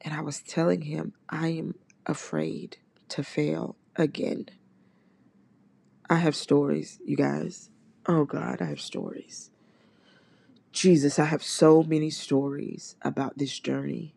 and 0.02 0.14
I 0.14 0.22
was 0.22 0.42
telling 0.42 0.84
him 0.84 1.14
I 1.30 1.50
am 1.50 1.76
afraid 2.06 2.78
to 3.10 3.24
fail 3.24 3.76
again. 3.96 4.48
I 6.10 6.18
have 6.18 6.36
stories, 6.36 7.00
you 7.06 7.18
guys. 7.18 7.70
Oh 8.08 8.26
God, 8.26 8.62
I 8.62 8.66
have 8.66 8.82
stories. 8.82 9.52
Jesus, 10.84 11.18
I 11.18 11.24
have 11.24 11.42
so 11.42 11.82
many 11.82 12.10
stories 12.10 12.98
about 13.04 13.38
this 13.38 13.58
journey 13.58 14.14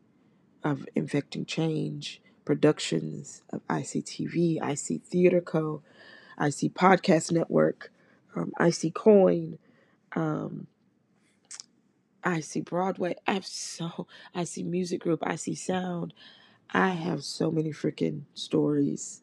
of 0.65 0.85
infecting 0.97 1.45
change, 1.45 2.21
productions 2.45 3.45
of 3.51 3.65
ICTV, 3.69 4.59
IC 4.61 5.05
Theater 5.05 5.41
Co., 5.41 5.83
IC 6.41 6.75
Podcast 6.75 7.31
Network, 7.31 7.93
um, 8.35 8.51
IC 8.59 8.95
Coin, 8.95 9.59
um, 10.17 10.67
IC 12.27 12.65
Broadway. 12.65 13.15
I 13.29 13.35
have 13.35 13.47
so, 13.47 14.09
IC 14.35 14.65
Music 14.65 15.01
Group, 15.01 15.23
IC 15.25 15.57
Sound. 15.57 16.15
I 16.75 16.89
have 16.89 17.23
so 17.23 17.53
many 17.53 17.71
freaking 17.71 18.23
stories 18.35 19.23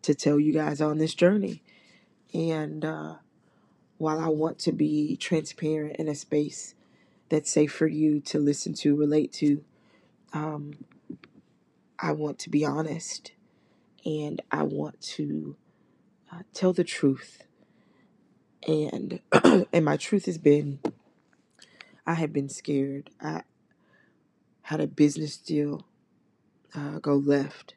to 0.00 0.14
tell 0.14 0.40
you 0.40 0.54
guys 0.54 0.80
on 0.80 0.96
this 0.96 1.12
journey. 1.12 1.62
And 2.32 2.86
uh, 2.86 3.16
while 4.00 4.18
I 4.18 4.28
want 4.28 4.58
to 4.60 4.72
be 4.72 5.14
transparent 5.18 5.96
in 5.96 6.08
a 6.08 6.14
space 6.14 6.74
that's 7.28 7.50
safe 7.50 7.70
for 7.70 7.86
you 7.86 8.20
to 8.20 8.38
listen 8.38 8.72
to, 8.72 8.96
relate 8.96 9.30
to, 9.34 9.62
um, 10.32 10.86
I 11.98 12.12
want 12.12 12.38
to 12.38 12.50
be 12.50 12.64
honest 12.64 13.32
and 14.06 14.40
I 14.50 14.62
want 14.62 15.02
to 15.02 15.54
uh, 16.32 16.44
tell 16.54 16.72
the 16.72 16.82
truth. 16.82 17.42
And 18.66 19.20
and 19.70 19.84
my 19.84 19.98
truth 19.98 20.24
has 20.24 20.38
been 20.38 20.78
I 22.06 22.14
have 22.14 22.32
been 22.32 22.48
scared. 22.48 23.10
I 23.20 23.42
had 24.62 24.80
a 24.80 24.86
business 24.86 25.36
deal 25.36 25.86
uh, 26.74 27.00
go 27.00 27.16
left. 27.16 27.74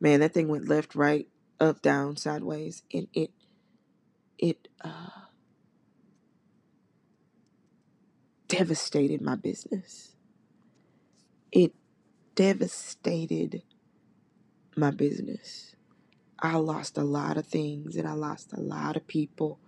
Man, 0.00 0.20
that 0.20 0.32
thing 0.32 0.48
went 0.48 0.68
left, 0.68 0.94
right, 0.94 1.28
up, 1.60 1.82
down, 1.82 2.16
sideways, 2.16 2.82
and 2.94 3.08
it 3.12 3.30
it 4.38 4.68
uh, 4.82 5.23
devastated 8.58 9.20
my 9.20 9.34
business. 9.34 10.14
It 11.52 11.74
devastated 12.36 13.62
my 14.76 14.90
business. 14.90 15.74
I 16.38 16.56
lost 16.56 16.98
a 16.98 17.04
lot 17.04 17.36
of 17.36 17.46
things 17.46 17.96
and 17.96 18.06
I 18.06 18.12
lost 18.12 18.52
a 18.52 18.60
lot 18.60 18.96
of 18.96 19.06
people. 19.06 19.58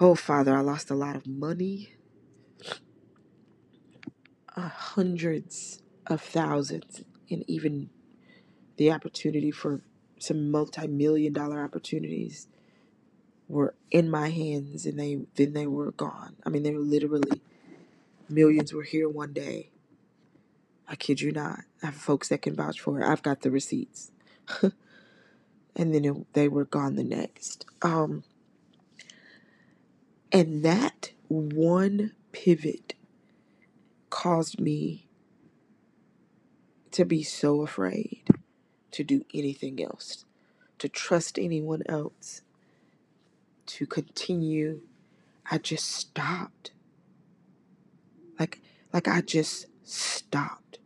Oh, 0.00 0.14
Father, 0.14 0.56
I 0.56 0.60
lost 0.60 0.90
a 0.90 0.94
lot 0.94 1.16
of 1.16 1.26
money, 1.26 1.94
uh, 4.56 4.68
hundreds 4.68 5.82
of 6.06 6.22
thousands, 6.22 7.04
and 7.30 7.44
even 7.48 7.90
the 8.76 8.90
opportunity 8.92 9.50
for 9.50 9.82
some 10.18 10.50
multi-million 10.50 11.32
dollar 11.32 11.62
opportunities 11.62 12.48
were 13.50 13.74
in 13.90 14.08
my 14.08 14.28
hands 14.30 14.86
and 14.86 14.98
they 14.98 15.18
then 15.34 15.52
they 15.52 15.66
were 15.66 15.90
gone. 15.90 16.36
I 16.46 16.48
mean, 16.48 16.62
they 16.62 16.72
were 16.72 16.80
literally 16.80 17.42
millions 18.28 18.72
were 18.72 18.84
here 18.84 19.08
one 19.08 19.32
day. 19.32 19.70
I 20.88 20.94
kid 20.94 21.20
you 21.20 21.32
not. 21.32 21.60
I 21.82 21.86
have 21.86 21.94
folks 21.96 22.28
that 22.28 22.42
can 22.42 22.54
vouch 22.54 22.80
for 22.80 23.00
it. 23.00 23.06
I've 23.06 23.22
got 23.22 23.42
the 23.42 23.50
receipts. 23.50 24.12
and 24.62 25.94
then 25.94 26.04
it, 26.04 26.32
they 26.32 26.48
were 26.48 26.64
gone 26.64 26.96
the 26.96 27.04
next. 27.04 27.66
Um, 27.82 28.22
and 30.32 30.64
that 30.64 31.12
one 31.28 32.12
pivot 32.32 32.94
caused 34.10 34.60
me 34.60 35.08
to 36.92 37.04
be 37.04 37.22
so 37.22 37.62
afraid 37.62 38.22
to 38.92 39.04
do 39.04 39.24
anything 39.32 39.82
else, 39.82 40.24
to 40.78 40.88
trust 40.88 41.38
anyone 41.38 41.82
else, 41.86 42.42
to 43.70 43.86
continue. 43.86 44.82
I 45.50 45.58
just 45.58 45.90
stopped. 45.90 46.72
Like 48.38 48.60
like 48.92 49.08
I 49.08 49.20
just 49.20 49.66
stopped. 49.82 50.78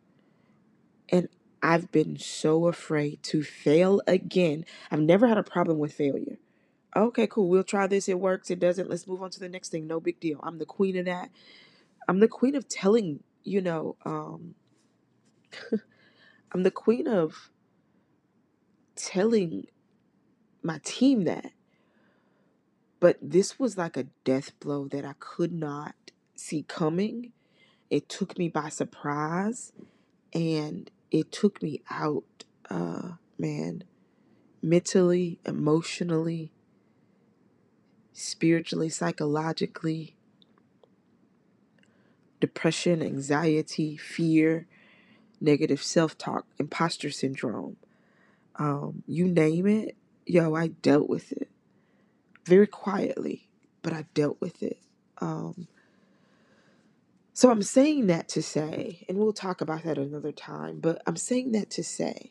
And 1.08 1.28
I've 1.62 1.90
been 1.92 2.18
so 2.18 2.66
afraid 2.66 3.22
to 3.24 3.42
fail 3.42 4.02
again. 4.06 4.64
I've 4.90 5.00
never 5.00 5.28
had 5.28 5.38
a 5.38 5.42
problem 5.42 5.78
with 5.78 5.94
failure. 5.94 6.38
Okay, 6.96 7.26
cool. 7.26 7.48
We'll 7.48 7.64
try 7.64 7.86
this. 7.86 8.08
It 8.08 8.20
works. 8.20 8.50
It 8.50 8.60
doesn't. 8.60 8.88
Let's 8.88 9.06
move 9.06 9.22
on 9.22 9.30
to 9.30 9.40
the 9.40 9.48
next 9.48 9.70
thing. 9.70 9.86
No 9.86 10.00
big 10.00 10.20
deal. 10.20 10.40
I'm 10.42 10.58
the 10.58 10.66
queen 10.66 10.96
of 10.98 11.06
that. 11.06 11.30
I'm 12.06 12.20
the 12.20 12.28
queen 12.28 12.54
of 12.54 12.68
telling, 12.68 13.22
you 13.42 13.60
know, 13.60 13.96
um 14.04 14.54
I'm 16.52 16.62
the 16.62 16.70
queen 16.70 17.08
of 17.08 17.50
telling 18.94 19.66
my 20.62 20.80
team 20.84 21.24
that. 21.24 21.52
But 23.04 23.18
this 23.20 23.58
was 23.58 23.76
like 23.76 23.98
a 23.98 24.06
death 24.24 24.58
blow 24.60 24.88
that 24.88 25.04
I 25.04 25.12
could 25.18 25.52
not 25.52 25.94
see 26.36 26.62
coming. 26.62 27.32
It 27.90 28.08
took 28.08 28.38
me 28.38 28.48
by 28.48 28.70
surprise 28.70 29.74
and 30.32 30.90
it 31.10 31.30
took 31.30 31.62
me 31.62 31.82
out, 31.90 32.44
uh, 32.70 33.16
man, 33.36 33.84
mentally, 34.62 35.38
emotionally, 35.44 36.50
spiritually, 38.14 38.88
psychologically. 38.88 40.16
Depression, 42.40 43.02
anxiety, 43.02 43.98
fear, 43.98 44.66
negative 45.42 45.82
self 45.82 46.16
talk, 46.16 46.46
imposter 46.58 47.10
syndrome. 47.10 47.76
Um, 48.56 49.02
you 49.06 49.28
name 49.28 49.66
it, 49.66 49.94
yo, 50.24 50.54
I 50.54 50.68
dealt 50.68 51.10
with 51.10 51.32
it 51.32 51.50
very 52.44 52.66
quietly, 52.66 53.48
but 53.82 53.92
I 53.92 54.04
dealt 54.14 54.40
with 54.40 54.62
it. 54.62 54.78
Um, 55.18 55.68
so 57.32 57.50
I'm 57.50 57.62
saying 57.62 58.06
that 58.06 58.28
to 58.30 58.42
say, 58.42 59.04
and 59.08 59.18
we'll 59.18 59.32
talk 59.32 59.60
about 59.60 59.82
that 59.84 59.98
another 59.98 60.32
time, 60.32 60.80
but 60.80 61.02
I'm 61.06 61.16
saying 61.16 61.52
that 61.52 61.70
to 61.70 61.82
say 61.82 62.30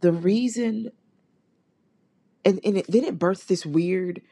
the 0.00 0.12
reason, 0.12 0.90
and, 2.44 2.60
and 2.64 2.78
it, 2.78 2.86
then 2.88 3.04
it 3.04 3.18
birthed 3.18 3.46
this 3.46 3.66
weird, 3.66 4.22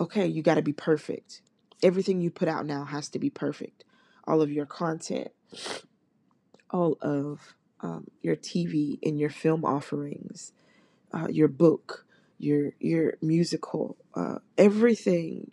okay, 0.00 0.26
you 0.26 0.42
got 0.42 0.54
to 0.54 0.62
be 0.62 0.72
perfect. 0.72 1.42
Everything 1.82 2.20
you 2.20 2.30
put 2.30 2.48
out 2.48 2.66
now 2.66 2.84
has 2.84 3.08
to 3.10 3.18
be 3.18 3.30
perfect. 3.30 3.84
All 4.26 4.42
of 4.42 4.52
your 4.52 4.66
content, 4.66 5.28
all 6.70 6.98
of 7.00 7.54
um, 7.80 8.08
your 8.22 8.36
TV 8.36 8.98
and 9.02 9.18
your 9.18 9.30
film 9.30 9.64
offerings, 9.64 10.52
uh, 11.12 11.28
your 11.30 11.48
book, 11.48 12.04
your 12.40 12.72
your 12.80 13.14
musical, 13.20 13.96
uh, 14.14 14.38
everything 14.58 15.52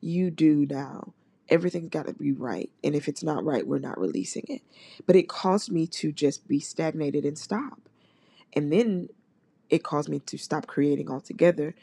you 0.00 0.30
do 0.30 0.66
now, 0.68 1.14
everything's 1.48 1.90
got 1.90 2.06
to 2.06 2.12
be 2.12 2.32
right. 2.32 2.70
And 2.82 2.94
if 2.94 3.08
it's 3.08 3.22
not 3.22 3.44
right, 3.44 3.66
we're 3.66 3.78
not 3.78 3.98
releasing 3.98 4.44
it. 4.48 4.62
But 5.06 5.16
it 5.16 5.28
caused 5.28 5.70
me 5.70 5.86
to 5.88 6.12
just 6.12 6.46
be 6.46 6.60
stagnated 6.60 7.24
and 7.24 7.38
stop. 7.38 7.88
And 8.52 8.72
then 8.72 9.08
it 9.70 9.82
caused 9.82 10.08
me 10.08 10.18
to 10.20 10.38
stop 10.38 10.66
creating 10.66 11.10
altogether 11.10 11.74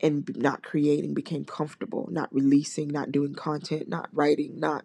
and 0.00 0.30
not 0.36 0.62
creating 0.62 1.14
became 1.14 1.44
comfortable, 1.44 2.08
not 2.10 2.32
releasing, 2.32 2.88
not 2.88 3.10
doing 3.10 3.34
content, 3.34 3.88
not 3.88 4.08
writing, 4.12 4.60
not 4.60 4.84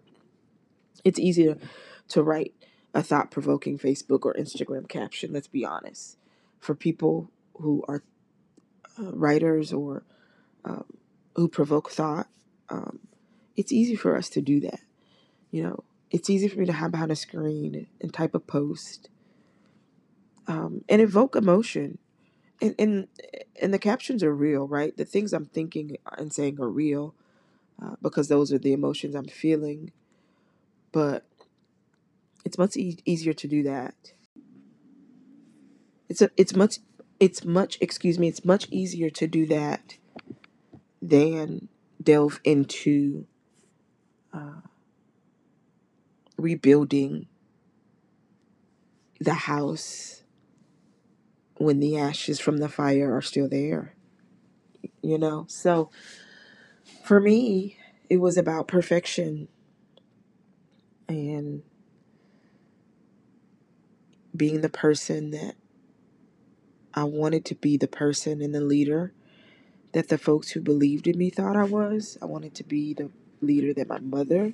it's 1.04 1.20
easier 1.20 1.58
to 2.10 2.24
write 2.24 2.54
a 2.94 3.04
thought 3.04 3.32
provoking 3.32 3.78
Facebook 3.78 4.26
or 4.26 4.34
Instagram 4.34 4.88
caption, 4.88 5.32
let's 5.32 5.48
be 5.48 5.66
honest. 5.66 6.18
For 6.60 6.76
people 6.76 7.32
who 7.58 7.84
are 7.88 8.04
uh, 9.00 9.12
writers 9.14 9.74
or 9.74 10.04
um, 10.66 10.86
who 11.36 11.48
provoke 11.48 11.92
thought, 11.92 12.28
um, 12.70 13.00
it's 13.58 13.72
easy 13.72 13.96
for 13.96 14.16
us 14.16 14.30
to 14.30 14.42
do 14.42 14.60
that. 14.62 14.82
You 15.52 15.64
know, 15.64 15.84
it's 16.12 16.30
easy 16.30 16.48
for 16.48 16.60
me 16.60 16.66
to 16.66 16.74
hide 16.74 16.92
behind 16.92 17.12
a 17.12 17.16
screen 17.16 17.88
and 18.02 18.14
type 18.14 18.36
a 18.36 18.40
post 18.40 19.10
um, 20.48 20.84
and 20.90 21.02
evoke 21.02 21.36
emotion. 21.36 21.98
And, 22.62 22.76
and 22.80 23.08
and 23.62 23.74
the 23.74 23.80
captions 23.80 24.24
are 24.24 24.34
real, 24.34 24.68
right? 24.68 24.96
The 24.96 25.06
things 25.06 25.34
I'm 25.34 25.46
thinking 25.46 25.98
and 26.18 26.34
saying 26.34 26.60
are 26.62 26.70
real 26.70 27.16
uh, 27.82 27.96
because 28.02 28.28
those 28.30 28.54
are 28.54 28.60
the 28.60 28.74
emotions 28.74 29.16
I'm 29.16 29.28
feeling. 29.28 29.92
But 30.92 31.26
it's 32.46 32.58
much 32.58 32.78
e- 32.78 33.00
easier 33.06 33.34
to 33.34 33.48
do 33.48 33.64
that 33.64 33.96
It's 36.08 36.22
a 36.22 36.30
it's 36.38 36.56
much 36.56 36.80
it's 37.20 37.44
much 37.44 37.78
excuse 37.82 38.18
me, 38.18 38.28
it's 38.28 38.46
much 38.46 38.68
easier 38.72 39.10
to 39.10 39.28
do 39.28 39.46
that 39.48 39.98
than 41.02 41.68
delve 42.02 42.40
into 42.44 43.26
uh, 44.34 44.62
rebuilding 46.38 47.28
the 49.20 49.34
house 49.34 50.24
when 51.58 51.80
the 51.80 51.98
ashes 51.98 52.40
from 52.40 52.58
the 52.58 52.70
fire 52.70 53.14
are 53.16 53.22
still 53.22 53.50
there, 53.50 53.96
you 55.02 55.18
know? 55.18 55.46
So 55.50 55.90
for 57.04 57.20
me, 57.20 57.78
it 58.10 58.18
was 58.18 58.38
about 58.38 58.68
perfection 58.68 59.50
and 61.08 61.64
being 64.36 64.62
the 64.62 64.70
person 64.70 65.32
that 65.32 65.56
I 66.94 67.04
wanted 67.04 67.46
to 67.46 67.56
be 67.56 67.78
the 67.78 67.88
person 67.88 68.42
and 68.42 68.54
the 68.54 68.62
leader 68.62 69.14
that 69.94 70.10
the 70.10 70.18
folks 70.18 70.52
who 70.52 70.62
believed 70.62 71.08
in 71.08 71.18
me 71.18 71.30
thought 71.30 71.56
I 71.56 71.64
was. 71.64 72.18
I 72.22 72.26
wanted 72.26 72.54
to 72.56 72.64
be 72.64 72.94
the 72.94 73.10
leader 73.42 73.74
that 73.74 73.90
my 73.90 74.00
mother, 74.00 74.54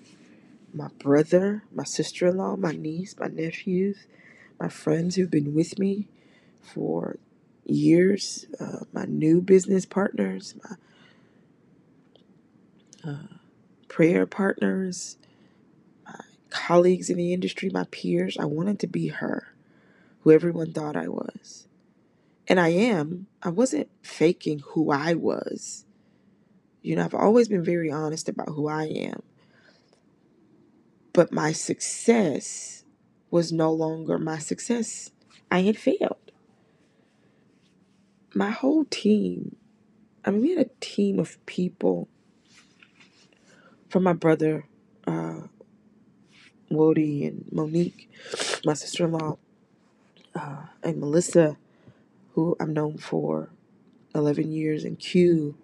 my 0.74 0.90
brother, 1.00 1.64
my 1.74 1.84
sister 1.84 2.28
in 2.28 2.38
law, 2.38 2.56
my 2.56 2.72
niece, 2.72 3.16
my 3.20 3.28
nephews, 3.28 4.06
my 4.60 4.70
friends 4.70 5.16
who've 5.16 5.32
been 5.32 5.54
with 5.54 5.80
me 5.80 6.08
for 6.62 7.18
years, 7.66 8.46
uh, 8.60 8.86
my 8.94 9.06
new 9.06 9.42
business 9.42 9.86
partners, 9.86 10.56
my 10.64 10.76
uh, 13.12 13.38
prayer 13.88 14.26
partners, 14.26 15.18
my 16.06 16.20
colleagues 16.50 17.10
in 17.10 17.18
the 17.18 17.34
industry, 17.34 17.70
my 17.70 17.86
peers. 17.92 18.38
I 18.40 18.46
wanted 18.46 18.80
to 18.80 18.88
be 18.88 19.10
her, 19.10 19.54
who 20.22 20.32
everyone 20.32 20.74
thought 20.74 20.96
I 20.96 21.08
was. 21.08 21.68
And 22.48 22.60
I 22.60 22.70
am. 22.70 23.28
I 23.42 23.50
wasn't 23.50 23.90
faking 24.04 24.60
who 24.60 24.92
I 24.92 25.14
was. 25.16 25.86
You 26.82 26.96
know, 26.96 27.04
I've 27.04 27.16
always 27.16 27.48
been 27.48 27.64
very 27.64 27.92
honest 27.92 28.30
about 28.30 28.50
who 28.50 28.68
I 28.68 28.84
am. 28.84 29.24
But 31.14 31.32
my 31.32 31.52
success 31.52 32.84
was 33.32 33.52
no 33.52 33.72
longer 33.72 34.20
my 34.20 34.38
success. 34.38 35.12
I 35.50 35.62
had 35.62 35.78
failed. 35.78 36.32
My 38.34 38.52
whole 38.52 38.86
team, 38.86 39.56
I 40.24 40.32
mean, 40.32 40.42
we 40.42 40.56
had 40.56 40.68
a 40.68 40.70
team 40.82 41.20
of 41.20 41.44
people 41.46 42.08
from 43.90 44.04
my 44.04 44.14
brother, 44.14 44.66
uh, 45.08 45.42
Wody 46.70 47.28
and 47.28 47.46
Monique, 47.52 48.10
my 48.66 48.74
sister 48.74 49.06
in 49.06 49.14
law, 49.14 49.38
uh, 50.36 50.64
and 50.84 51.00
Melissa, 51.00 51.58
who 52.36 52.58
I've 52.60 52.70
known 52.70 52.98
for 52.98 53.50
11 54.16 54.52
years, 54.52 54.84
and 54.86 55.00
Q, 55.00 55.58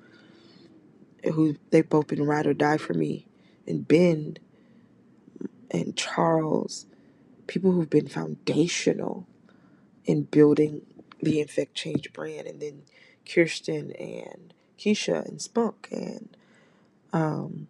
who 1.25 1.57
they've 1.71 1.89
both 1.89 2.07
been 2.07 2.25
ride 2.25 2.47
or 2.47 2.53
die 2.53 2.77
for 2.77 2.93
me, 2.93 3.27
and 3.67 3.87
Ben 3.87 4.37
and 5.71 5.95
Charles, 5.95 6.85
people 7.47 7.71
who've 7.71 7.89
been 7.89 8.07
foundational 8.07 9.27
in 10.05 10.23
building 10.23 10.81
the 11.21 11.39
Infect 11.39 11.75
Change 11.75 12.11
brand, 12.13 12.47
and 12.47 12.61
then 12.61 12.83
Kirsten 13.31 13.91
and 13.93 14.53
Keisha 14.79 15.27
and 15.27 15.41
Spunk 15.41 15.87
and 15.91 16.35
um, 17.13 17.67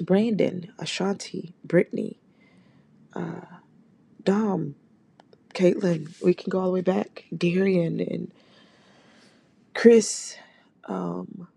Brandon, 0.00 0.72
Ashanti, 0.78 1.54
Brittany, 1.64 2.18
uh, 3.14 3.40
Dom, 4.24 4.74
Caitlin. 5.56 6.22
We 6.22 6.34
can 6.34 6.50
go 6.50 6.60
all 6.60 6.66
the 6.66 6.72
way 6.72 6.80
back. 6.82 7.24
Darian 7.36 7.98
and 8.00 8.30
Chris, 9.74 10.36
um, 10.84 11.48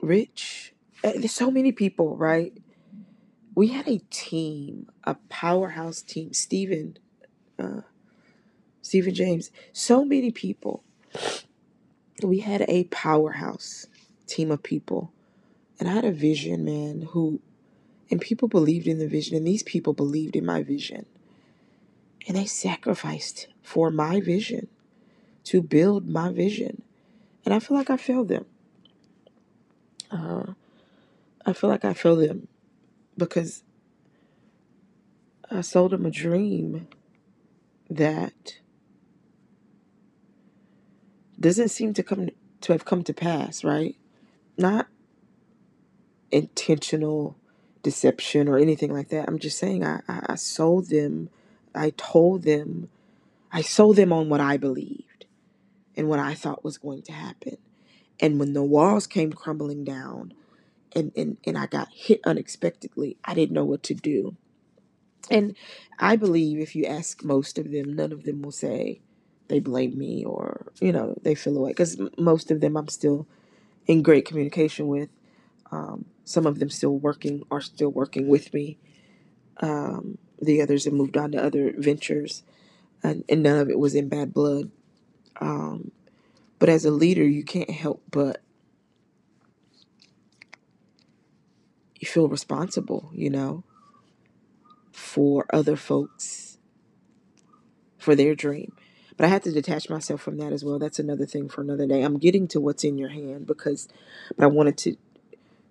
Rich. 0.00 0.72
Uh, 1.04 1.12
There's 1.16 1.32
so 1.32 1.50
many 1.50 1.72
people, 1.72 2.16
right? 2.16 2.52
We 3.54 3.68
had 3.68 3.86
a 3.86 3.98
team, 4.10 4.88
a 5.04 5.16
powerhouse 5.28 6.02
team. 6.02 6.32
Stephen, 6.32 6.98
uh, 7.58 7.82
Stephen 8.82 9.14
James. 9.14 9.50
So 9.72 10.04
many 10.04 10.30
people. 10.30 10.82
We 12.22 12.40
had 12.40 12.64
a 12.66 12.84
powerhouse 12.84 13.86
team 14.26 14.50
of 14.50 14.62
people. 14.62 15.12
And 15.78 15.88
I 15.88 15.92
had 15.92 16.04
a 16.06 16.12
vision, 16.12 16.64
man, 16.64 17.08
who, 17.10 17.40
and 18.10 18.20
people 18.20 18.48
believed 18.48 18.86
in 18.86 18.98
the 18.98 19.08
vision, 19.08 19.36
and 19.36 19.46
these 19.46 19.62
people 19.62 19.92
believed 19.92 20.34
in 20.34 20.46
my 20.46 20.62
vision. 20.62 21.04
And 22.26 22.36
they 22.36 22.46
sacrificed 22.46 23.48
for 23.62 23.90
my 23.90 24.20
vision 24.20 24.68
to 25.44 25.62
build 25.62 26.08
my 26.08 26.32
vision. 26.32 26.82
And 27.44 27.54
I 27.54 27.60
feel 27.60 27.76
like 27.76 27.90
I 27.90 27.96
failed 27.96 28.28
them. 28.28 28.46
Uh, 30.10 30.52
I 31.44 31.52
feel 31.52 31.70
like 31.70 31.84
I 31.84 31.94
failed 31.94 32.20
them 32.20 32.48
because 33.16 33.62
I 35.50 35.60
sold 35.60 35.92
them 35.92 36.04
a 36.04 36.10
dream 36.10 36.88
that 37.88 38.58
doesn't 41.38 41.68
seem 41.68 41.94
to 41.94 42.02
come 42.02 42.30
to 42.62 42.72
have 42.72 42.84
come 42.84 43.04
to 43.04 43.14
pass, 43.14 43.62
right? 43.62 43.96
Not 44.58 44.88
intentional 46.32 47.36
deception 47.82 48.48
or 48.48 48.58
anything 48.58 48.92
like 48.92 49.08
that. 49.10 49.28
I'm 49.28 49.38
just 49.38 49.58
saying 49.58 49.84
I, 49.84 50.00
I, 50.08 50.20
I 50.30 50.34
sold 50.34 50.88
them, 50.88 51.30
I 51.76 51.90
told 51.90 52.42
them, 52.42 52.88
I 53.52 53.62
sold 53.62 53.96
them 53.96 54.12
on 54.12 54.28
what 54.28 54.40
I 54.40 54.56
believed 54.56 55.26
and 55.96 56.08
what 56.08 56.18
I 56.18 56.34
thought 56.34 56.64
was 56.64 56.78
going 56.78 57.02
to 57.02 57.12
happen. 57.12 57.56
And 58.20 58.38
when 58.38 58.52
the 58.52 58.62
walls 58.62 59.06
came 59.06 59.32
crumbling 59.32 59.84
down 59.84 60.32
and, 60.94 61.12
and, 61.16 61.36
and 61.44 61.58
I 61.58 61.66
got 61.66 61.88
hit 61.92 62.20
unexpectedly, 62.24 63.16
I 63.24 63.34
didn't 63.34 63.54
know 63.54 63.64
what 63.64 63.82
to 63.84 63.94
do. 63.94 64.36
And 65.30 65.56
I 65.98 66.16
believe 66.16 66.58
if 66.58 66.76
you 66.76 66.84
ask 66.84 67.24
most 67.24 67.58
of 67.58 67.70
them, 67.70 67.94
none 67.94 68.12
of 68.12 68.24
them 68.24 68.42
will 68.42 68.52
say 68.52 69.00
they 69.48 69.60
blame 69.60 69.98
me 69.98 70.24
or, 70.24 70.72
you 70.80 70.92
know, 70.92 71.16
they 71.22 71.34
feel 71.34 71.56
away. 71.56 71.70
Because 71.70 72.00
most 72.18 72.50
of 72.50 72.60
them 72.60 72.76
I'm 72.76 72.88
still 72.88 73.26
in 73.86 74.02
great 74.02 74.24
communication 74.24 74.86
with. 74.88 75.08
Um, 75.70 76.06
some 76.24 76.46
of 76.46 76.58
them 76.58 76.70
still 76.70 76.96
working 76.96 77.42
are 77.50 77.60
still 77.60 77.90
working 77.90 78.28
with 78.28 78.54
me. 78.54 78.78
Um, 79.58 80.18
the 80.40 80.62
others 80.62 80.84
have 80.84 80.94
moved 80.94 81.16
on 81.16 81.32
to 81.32 81.42
other 81.42 81.72
ventures, 81.76 82.42
and, 83.02 83.24
and 83.28 83.42
none 83.42 83.58
of 83.58 83.70
it 83.70 83.78
was 83.78 83.94
in 83.94 84.08
bad 84.08 84.32
blood. 84.32 84.70
Um, 85.40 85.92
but 86.58 86.68
as 86.68 86.84
a 86.84 86.90
leader, 86.90 87.24
you 87.24 87.44
can't 87.44 87.70
help 87.70 88.02
but 88.10 88.40
you 91.98 92.06
feel 92.06 92.28
responsible, 92.28 93.10
you 93.14 93.30
know, 93.30 93.64
for 94.92 95.46
other 95.52 95.76
folks, 95.76 96.58
for 97.98 98.14
their 98.14 98.34
dream. 98.34 98.72
But 99.16 99.26
I 99.26 99.28
had 99.28 99.42
to 99.44 99.52
detach 99.52 99.88
myself 99.88 100.20
from 100.20 100.36
that 100.38 100.52
as 100.52 100.62
well. 100.62 100.78
That's 100.78 100.98
another 100.98 101.24
thing 101.24 101.48
for 101.48 101.62
another 101.62 101.86
day. 101.86 102.02
I'm 102.02 102.18
getting 102.18 102.46
to 102.48 102.60
what's 102.60 102.84
in 102.84 102.98
your 102.98 103.08
hand 103.08 103.46
because, 103.46 103.88
but 104.36 104.44
I 104.44 104.46
wanted 104.48 104.76
to 104.78 104.96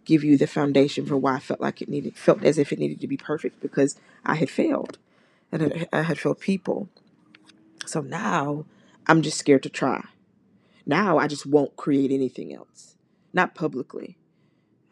give 0.06 0.24
you 0.24 0.38
the 0.38 0.48
foundation 0.48 1.06
for 1.06 1.18
why 1.18 1.36
I 1.36 1.39
felt 1.39 1.60
like 1.60 1.82
it 1.82 1.89
needed, 1.89 2.15
felt 2.15 2.44
as 2.44 2.58
if 2.58 2.72
it 2.72 2.80
needed 2.80 3.02
to 3.02 3.08
be 3.08 3.18
perfect 3.18 3.60
because 3.60 4.00
I 4.26 4.36
had 4.36 4.50
failed 4.50 4.98
and 5.52 5.88
I 5.91 6.04
had 6.04 6.20
failed 6.20 6.39
people. 6.39 6.89
So 7.86 8.02
now 8.02 8.65
I'm 9.08 9.22
just 9.22 9.38
scared 9.38 9.63
to 9.63 9.70
try. 9.70 10.06
Now 10.86 11.18
I 11.18 11.28
just 11.28 11.46
won't 11.46 11.76
create 11.76 12.12
anything 12.12 12.54
else, 12.54 12.96
not 13.34 13.56
publicly. 13.56 14.18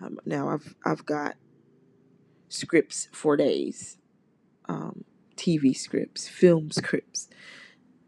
Um, 0.01 0.19
now 0.25 0.49
I've 0.49 0.75
I've 0.85 1.05
got 1.05 1.35
scripts 2.49 3.07
for 3.11 3.37
days, 3.37 3.97
um, 4.67 5.03
TV 5.37 5.75
scripts, 5.75 6.27
film 6.27 6.71
scripts, 6.71 7.29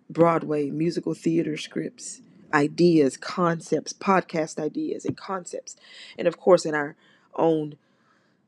Broadway 0.09 0.69
musical 0.69 1.13
theater 1.13 1.57
scripts, 1.57 2.21
ideas, 2.53 3.17
concepts, 3.17 3.93
podcast 3.93 4.59
ideas, 4.59 5.05
and 5.05 5.17
concepts, 5.17 5.75
and 6.17 6.27
of 6.27 6.37
course 6.37 6.65
in 6.65 6.75
our 6.75 6.95
own 7.35 7.75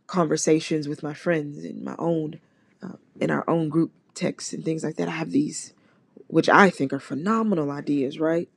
conversations 0.07 0.87
with 0.87 1.03
my 1.03 1.13
friends 1.13 1.63
in 1.63 1.83
my 1.83 1.95
own 1.99 2.39
uh, 2.81 2.93
in 3.19 3.29
our 3.29 3.43
own 3.49 3.69
group 3.69 3.91
texts 4.13 4.53
and 4.53 4.63
things 4.65 4.83
like 4.83 4.95
that. 4.95 5.07
I 5.07 5.11
have 5.11 5.31
these, 5.31 5.73
which 6.27 6.49
I 6.49 6.69
think 6.69 6.93
are 6.93 6.99
phenomenal 6.99 7.71
ideas, 7.71 8.19
right? 8.19 8.49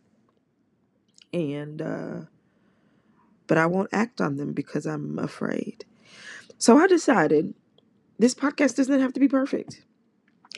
And 1.32 1.82
uh, 1.82 2.20
but 3.46 3.58
I 3.58 3.66
won't 3.66 3.90
act 3.92 4.20
on 4.20 4.36
them 4.36 4.52
because 4.52 4.86
I'm 4.86 5.18
afraid. 5.18 5.84
So 6.58 6.78
I 6.78 6.86
decided 6.86 7.54
this 8.18 8.34
podcast 8.34 8.76
doesn't 8.76 9.00
have 9.00 9.12
to 9.14 9.20
be 9.20 9.28
perfect. 9.28 9.82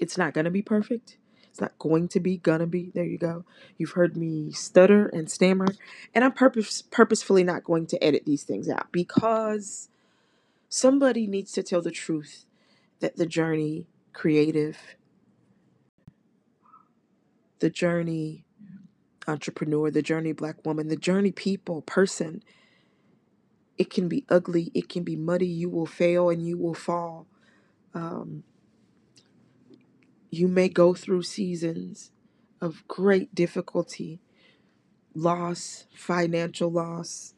It's 0.01 0.19
not 0.19 0.35
gonna 0.35 0.51
be 0.51 0.63
perfect. 0.63 1.17
It's 1.53 1.63
not 1.63 1.79
going 1.79 2.09
to 2.11 2.21
be 2.21 2.39
gonna 2.39 2.67
be. 2.67 2.93
There 2.95 3.05
you 3.05 3.19
go. 3.19 3.47
You've 3.79 3.93
heard 3.93 4.17
me 4.19 4.53
stutter 4.53 5.09
and 5.09 5.31
stammer, 5.31 5.69
and 6.17 6.25
I'm 6.25 6.33
purpose 6.33 6.83
purposefully 6.83 7.45
not 7.45 7.65
going 7.65 7.87
to 7.89 8.05
edit 8.05 8.25
these 8.27 8.45
things 8.45 8.71
out 8.71 8.93
because 8.93 9.91
somebody 10.69 11.27
needs 11.27 11.53
to 11.53 11.63
tell 11.63 11.83
the 11.83 11.93
truth 11.93 12.47
that 13.01 13.17
the 13.17 13.27
journey 13.27 13.89
creative 14.15 14.79
the 17.61 17.71
journey 17.71 18.45
entrepreneur, 19.29 19.91
the 19.91 20.03
journey 20.03 20.33
black 20.33 20.65
woman, 20.67 20.89
the 20.89 20.97
journey 20.97 21.33
people, 21.33 21.83
person. 21.83 22.43
It 23.79 23.91
can 23.91 24.09
be 24.09 24.25
ugly, 24.29 24.71
it 24.75 24.89
can 24.89 25.05
be 25.05 25.17
muddy. 25.17 25.47
You 25.47 25.71
will 25.71 25.87
fail 25.87 26.31
and 26.31 26.47
you 26.47 26.59
will 26.59 26.75
fall. 26.75 27.27
Um, 27.95 28.45
you 30.33 30.49
may 30.49 30.69
go 30.69 30.95
through 30.95 31.23
seasons 31.23 32.11
of 32.61 32.83
great 32.89 33.35
difficulty, 33.35 34.19
loss, 35.15 35.85
financial 35.95 36.73
loss, 36.73 37.35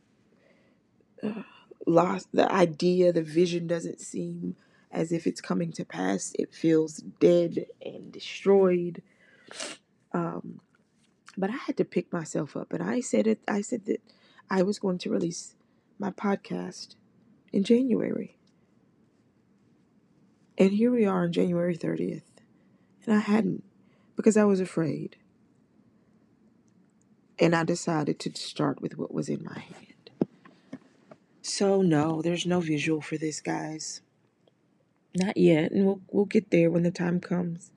uh, 1.23 1.43
loss. 1.87 2.27
The 2.33 2.51
idea, 2.51 3.13
the 3.13 3.23
vision 3.23 3.67
doesn't 3.67 4.01
seem 4.01 4.55
as 4.93 5.11
if 5.11 5.27
it's 5.27 5.41
coming 5.41 5.73
to 5.73 5.85
pass. 5.85 6.33
It 6.39 6.55
feels 6.55 6.99
dead 7.19 7.67
and 7.85 8.13
destroyed. 8.13 9.03
Um, 10.13 10.61
but 11.37 11.51
I 11.51 11.57
had 11.57 11.77
to 11.79 11.85
pick 11.85 12.13
myself 12.13 12.57
up, 12.57 12.73
and 12.73 12.81
I 12.83 13.01
said 13.01 13.27
it. 13.27 13.41
I 13.49 13.61
said 13.61 13.87
that 13.87 14.01
I 14.49 14.63
was 14.63 14.79
going 14.79 14.99
to 14.99 15.11
release 15.11 15.57
my 15.99 16.13
podcast 16.13 16.95
in 17.53 17.65
January, 17.65 18.37
and 20.57 20.71
here 20.71 20.93
we 20.93 21.05
are 21.05 21.25
on 21.25 21.33
January 21.33 21.75
thirtieth, 21.75 22.34
and 23.07 23.17
I 23.17 23.21
hadn't 23.21 23.65
because 24.17 24.37
I 24.37 24.45
was 24.45 24.61
afraid, 24.61 25.17
and 27.39 27.55
I 27.55 27.65
decided 27.65 28.19
to 28.21 28.35
start 28.35 28.81
with 28.81 28.97
what 28.97 29.13
was 29.13 29.29
in 29.29 29.45
my 29.45 29.59
hand. 29.59 30.11
So 31.43 31.83
no, 31.83 32.23
there's 32.23 32.47
no 32.47 32.61
visual 32.61 33.01
for 33.01 33.19
this, 33.19 33.41
guys. 33.41 34.01
Not 35.15 35.37
yet, 35.37 35.71
and 35.73 35.85
we'll 35.87 36.01
we'll 36.11 36.25
get 36.25 36.51
there 36.51 36.71
when 36.71 36.83
the 36.83 36.91
time 36.91 37.21
comes. 37.21 37.71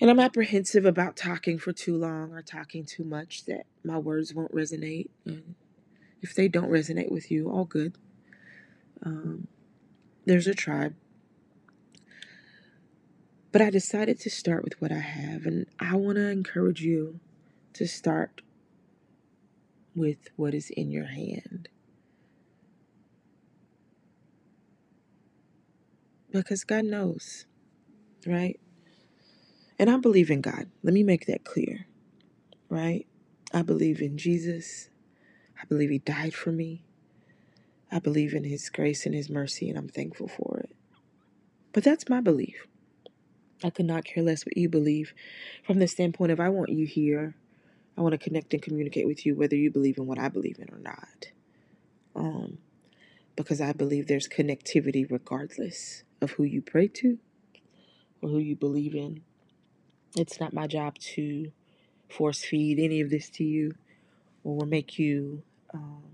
And 0.00 0.10
I'm 0.10 0.20
apprehensive 0.20 0.84
about 0.84 1.16
talking 1.16 1.58
for 1.58 1.72
too 1.72 1.96
long 1.96 2.32
or 2.32 2.42
talking 2.42 2.84
too 2.84 3.04
much 3.04 3.46
that 3.46 3.64
my 3.82 3.96
words 3.96 4.34
won't 4.34 4.52
resonate. 4.52 5.08
And 5.24 5.54
if 6.20 6.34
they 6.34 6.48
don't 6.48 6.70
resonate 6.70 7.10
with 7.10 7.30
you, 7.30 7.48
all 7.48 7.64
good. 7.64 7.96
Um, 9.02 9.48
there's 10.26 10.46
a 10.46 10.54
tribe. 10.54 10.94
But 13.54 13.62
I 13.62 13.70
decided 13.70 14.18
to 14.18 14.30
start 14.30 14.64
with 14.64 14.82
what 14.82 14.90
I 14.90 14.98
have, 14.98 15.46
and 15.46 15.66
I 15.78 15.94
want 15.94 16.16
to 16.16 16.28
encourage 16.28 16.80
you 16.80 17.20
to 17.74 17.86
start 17.86 18.40
with 19.94 20.18
what 20.34 20.54
is 20.54 20.70
in 20.70 20.90
your 20.90 21.04
hand. 21.04 21.68
Because 26.32 26.64
God 26.64 26.84
knows, 26.84 27.46
right? 28.26 28.58
And 29.78 29.88
I 29.88 29.98
believe 29.98 30.32
in 30.32 30.40
God. 30.40 30.68
Let 30.82 30.92
me 30.92 31.04
make 31.04 31.26
that 31.26 31.44
clear, 31.44 31.86
right? 32.68 33.06
I 33.52 33.62
believe 33.62 34.00
in 34.00 34.18
Jesus. 34.18 34.88
I 35.62 35.64
believe 35.66 35.90
He 35.90 36.00
died 36.00 36.34
for 36.34 36.50
me. 36.50 36.82
I 37.92 38.00
believe 38.00 38.34
in 38.34 38.42
His 38.42 38.68
grace 38.68 39.06
and 39.06 39.14
His 39.14 39.30
mercy, 39.30 39.68
and 39.68 39.78
I'm 39.78 39.86
thankful 39.86 40.26
for 40.26 40.58
it. 40.58 40.74
But 41.72 41.84
that's 41.84 42.08
my 42.08 42.20
belief. 42.20 42.66
I 43.64 43.70
could 43.70 43.86
not 43.86 44.04
care 44.04 44.22
less 44.22 44.44
what 44.44 44.58
you 44.58 44.68
believe 44.68 45.14
from 45.66 45.78
the 45.78 45.88
standpoint 45.88 46.30
of 46.30 46.38
I 46.38 46.50
want 46.50 46.68
you 46.68 46.86
here. 46.86 47.34
I 47.96 48.02
want 48.02 48.12
to 48.12 48.18
connect 48.18 48.52
and 48.52 48.62
communicate 48.62 49.06
with 49.06 49.24
you 49.24 49.34
whether 49.34 49.56
you 49.56 49.70
believe 49.70 49.96
in 49.96 50.06
what 50.06 50.18
I 50.18 50.28
believe 50.28 50.58
in 50.58 50.68
or 50.70 50.78
not. 50.78 51.32
Um, 52.14 52.58
because 53.36 53.62
I 53.62 53.72
believe 53.72 54.06
there's 54.06 54.28
connectivity 54.28 55.10
regardless 55.10 56.02
of 56.20 56.32
who 56.32 56.44
you 56.44 56.60
pray 56.60 56.88
to 56.88 57.18
or 58.20 58.28
who 58.28 58.38
you 58.38 58.54
believe 58.54 58.94
in. 58.94 59.22
It's 60.14 60.38
not 60.38 60.52
my 60.52 60.66
job 60.66 60.98
to 61.14 61.50
force 62.10 62.44
feed 62.44 62.78
any 62.78 63.00
of 63.00 63.08
this 63.10 63.30
to 63.30 63.44
you 63.44 63.72
or 64.44 64.66
make 64.66 64.98
you 64.98 65.42
um, 65.72 66.04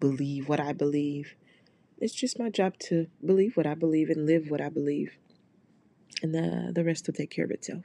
believe 0.00 0.48
what 0.48 0.60
I 0.60 0.72
believe. 0.72 1.36
It's 1.98 2.14
just 2.14 2.38
my 2.38 2.50
job 2.50 2.78
to 2.80 3.06
believe 3.24 3.56
what 3.56 3.66
I 3.66 3.74
believe 3.74 4.10
and 4.10 4.26
live 4.26 4.50
what 4.50 4.60
I 4.60 4.68
believe. 4.68 5.16
And 6.22 6.34
the, 6.34 6.72
the 6.72 6.84
rest 6.84 7.06
will 7.06 7.14
take 7.14 7.30
care 7.30 7.44
of 7.44 7.50
itself. 7.50 7.84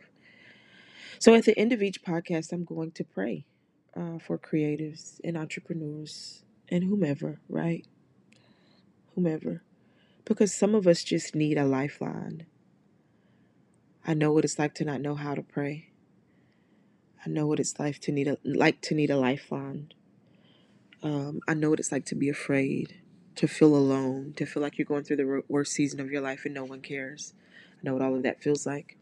So 1.19 1.33
at 1.33 1.45
the 1.45 1.57
end 1.57 1.73
of 1.73 1.81
each 1.81 2.03
podcast, 2.03 2.53
I'm 2.53 2.63
going 2.63 2.91
to 2.91 3.03
pray 3.03 3.45
uh, 3.95 4.19
for 4.19 4.37
creatives 4.37 5.19
and 5.23 5.37
entrepreneurs 5.37 6.43
and 6.69 6.83
whomever, 6.83 7.39
right? 7.49 7.85
Whomever. 9.15 9.63
Because 10.23 10.53
some 10.53 10.75
of 10.75 10.87
us 10.87 11.03
just 11.03 11.35
need 11.35 11.57
a 11.57 11.65
lifeline. 11.65 12.45
I 14.05 14.13
know 14.13 14.31
what 14.31 14.45
it's 14.45 14.59
like 14.59 14.75
to 14.75 14.85
not 14.85 15.01
know 15.01 15.15
how 15.15 15.35
to 15.35 15.41
pray. 15.41 15.89
I 17.25 17.29
know 17.29 17.47
what 17.47 17.59
it's 17.59 17.77
like 17.79 17.99
to 17.99 18.11
need 18.11 18.27
a 18.27 18.37
like 18.45 18.81
to 18.83 18.95
need 18.95 19.09
a 19.09 19.17
lifeline. 19.17 19.91
Um, 21.03 21.41
I 21.47 21.53
know 21.53 21.69
what 21.69 21.79
it's 21.79 21.91
like 21.91 22.05
to 22.05 22.15
be 22.15 22.29
afraid, 22.29 23.01
to 23.35 23.47
feel 23.47 23.75
alone, 23.75 24.33
to 24.37 24.45
feel 24.45 24.63
like 24.63 24.77
you're 24.77 24.85
going 24.85 25.03
through 25.03 25.17
the 25.17 25.43
worst 25.47 25.73
season 25.73 25.99
of 25.99 26.11
your 26.11 26.21
life 26.21 26.45
and 26.45 26.53
no 26.53 26.63
one 26.63 26.81
cares. 26.81 27.33
I 27.79 27.85
know 27.85 27.93
what 27.93 28.01
all 28.01 28.15
of 28.15 28.23
that 28.23 28.41
feels 28.41 28.65
like. 28.65 28.97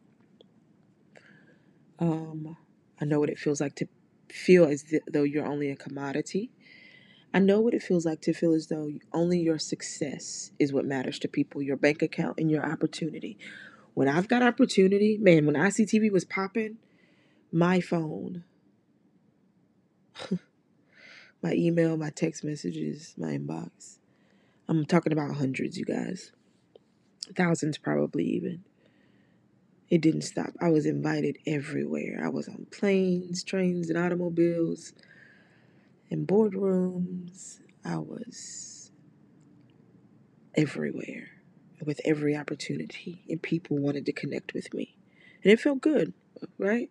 Um, 1.99 2.57
I 3.01 3.05
know 3.05 3.19
what 3.19 3.29
it 3.29 3.39
feels 3.39 3.59
like 3.59 3.75
to 3.75 3.87
feel 4.29 4.65
as 4.65 4.85
though 5.11 5.23
you're 5.23 5.45
only 5.47 5.71
a 5.71 5.75
commodity. 5.75 6.51
I 7.33 7.39
know 7.39 7.59
what 7.59 7.73
it 7.73 7.83
feels 7.83 8.05
like 8.05 8.21
to 8.21 8.33
feel 8.33 8.53
as 8.53 8.67
though 8.67 8.91
only 9.13 9.39
your 9.39 9.59
success 9.59 10.51
is 10.59 10.71
what 10.71 10.85
matters 10.85 11.19
to 11.19 11.27
people, 11.27 11.61
your 11.61 11.75
bank 11.75 12.01
account 12.01 12.39
and 12.39 12.49
your 12.49 12.65
opportunity. 12.65 13.37
When 13.93 14.07
I've 14.07 14.27
got 14.27 14.43
opportunity, 14.43 15.17
man, 15.17 15.45
when 15.45 15.55
ICTV 15.55 16.11
was 16.11 16.23
popping, 16.23 16.77
my 17.51 17.81
phone, 17.81 18.43
my 21.41 21.53
email, 21.53 21.97
my 21.97 22.09
text 22.11 22.43
messages, 22.43 23.15
my 23.17 23.37
inbox. 23.37 23.97
I'm 24.67 24.85
talking 24.85 25.13
about 25.13 25.35
hundreds, 25.35 25.77
you 25.77 25.85
guys. 25.85 26.31
Thousands, 27.35 27.77
probably 27.77 28.25
even. 28.25 28.63
It 29.89 30.01
didn't 30.01 30.23
stop. 30.23 30.53
I 30.61 30.69
was 30.69 30.85
invited 30.85 31.37
everywhere. 31.45 32.21
I 32.23 32.29
was 32.29 32.47
on 32.47 32.67
planes, 32.71 33.43
trains, 33.43 33.89
and 33.89 33.97
automobiles, 33.97 34.93
in 36.09 36.25
boardrooms. 36.27 37.59
I 37.85 37.97
was 37.97 38.91
everywhere 40.55 41.29
with 41.85 42.01
every 42.03 42.35
opportunity, 42.35 43.23
and 43.29 43.41
people 43.41 43.77
wanted 43.77 44.05
to 44.07 44.11
connect 44.11 44.53
with 44.53 44.73
me. 44.73 44.97
And 45.43 45.53
it 45.53 45.59
felt 45.59 45.81
good, 45.81 46.13
right? 46.57 46.89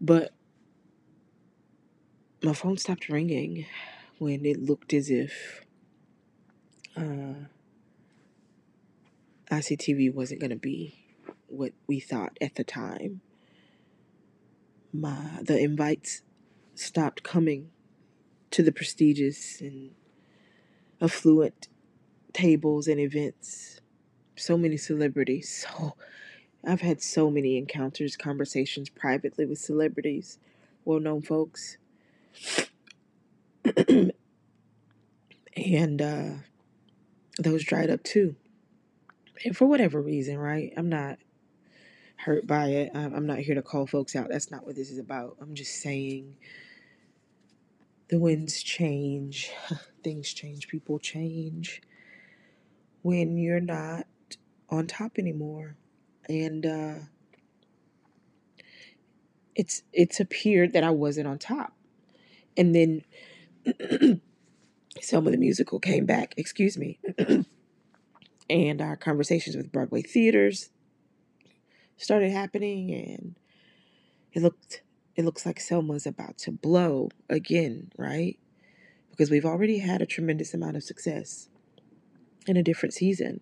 But 0.00 0.32
my 2.42 2.52
phone 2.52 2.76
stopped 2.76 3.08
ringing 3.08 3.66
when 4.18 4.44
it 4.44 4.60
looked 4.60 4.92
as 4.92 5.10
if 5.10 5.64
uh, 6.96 7.46
ICTV 9.50 10.12
wasn't 10.12 10.40
going 10.40 10.50
to 10.50 10.56
be 10.56 11.04
what 11.46 11.72
we 11.86 12.00
thought 12.00 12.36
at 12.40 12.56
the 12.56 12.64
time. 12.64 13.20
My 14.92 15.40
the 15.42 15.58
invites 15.58 16.22
stopped 16.74 17.22
coming 17.22 17.70
to 18.50 18.62
the 18.62 18.72
prestigious 18.72 19.60
and 19.60 19.90
affluent 21.00 21.68
tables 22.32 22.86
and 22.86 23.00
events. 23.00 23.80
So 24.36 24.56
many 24.56 24.76
celebrities. 24.76 25.66
So 25.78 26.72
I've 26.72 26.80
had 26.80 27.00
so 27.00 27.30
many 27.30 27.56
encounters, 27.56 28.16
conversations 28.16 28.88
privately 28.90 29.46
with 29.46 29.58
celebrities, 29.58 30.38
well 30.84 30.98
known 30.98 31.22
folks. 31.22 31.78
and 35.56 36.02
uh, 36.02 36.30
those 37.38 37.62
dried 37.62 37.90
up 37.90 38.02
too. 38.02 38.34
And 39.44 39.56
for 39.56 39.66
whatever 39.66 40.00
reason, 40.00 40.38
right? 40.38 40.72
I'm 40.76 40.88
not 40.88 41.18
hurt 42.16 42.46
by 42.46 42.66
it. 42.66 42.90
I'm 42.94 43.26
not 43.26 43.38
here 43.38 43.54
to 43.54 43.62
call 43.62 43.86
folks 43.86 44.16
out. 44.16 44.28
That's 44.28 44.50
not 44.50 44.66
what 44.66 44.74
this 44.74 44.90
is 44.90 44.98
about. 44.98 45.36
I'm 45.40 45.54
just 45.54 45.80
saying 45.80 46.36
the 48.08 48.18
winds 48.18 48.62
change, 48.62 49.50
things 50.04 50.32
change, 50.32 50.68
people 50.68 50.98
change 50.98 51.82
when 53.02 53.36
you're 53.36 53.60
not 53.60 54.06
on 54.68 54.86
top 54.86 55.18
anymore. 55.18 55.76
And 56.28 56.66
uh, 56.66 56.94
it's 59.54 59.82
it's 59.92 60.20
appeared 60.20 60.72
that 60.72 60.84
I 60.84 60.90
wasn't 60.90 61.28
on 61.28 61.38
top. 61.38 61.72
And 62.56 62.74
then 62.74 63.04
some 65.00 65.26
of 65.26 65.32
the 65.32 65.38
musical 65.38 65.78
came 65.78 66.04
back, 66.04 66.34
excuse 66.36 66.76
me. 66.76 66.98
and 68.50 68.80
our 68.80 68.96
conversations 68.96 69.56
with 69.56 69.72
Broadway 69.72 70.02
theaters 70.02 70.70
started 71.96 72.30
happening 72.30 72.92
and 72.92 73.36
it 74.32 74.42
looked 74.42 74.82
it 75.16 75.24
looks 75.24 75.44
like 75.44 75.58
Selma's 75.58 76.06
about 76.06 76.38
to 76.38 76.52
blow 76.52 77.08
again, 77.28 77.90
right? 77.98 78.38
Because 79.10 79.30
we've 79.30 79.44
already 79.44 79.78
had 79.78 80.00
a 80.00 80.06
tremendous 80.06 80.54
amount 80.54 80.76
of 80.76 80.84
success 80.84 81.48
in 82.46 82.56
a 82.56 82.62
different 82.62 82.94
season. 82.94 83.40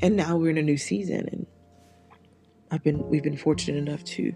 And 0.00 0.16
now 0.16 0.36
we're 0.36 0.50
in 0.50 0.58
a 0.58 0.62
new 0.62 0.76
season 0.76 1.28
and 1.30 1.46
I've 2.70 2.82
been 2.82 3.08
we've 3.08 3.22
been 3.22 3.36
fortunate 3.36 3.78
enough 3.78 4.02
to 4.04 4.34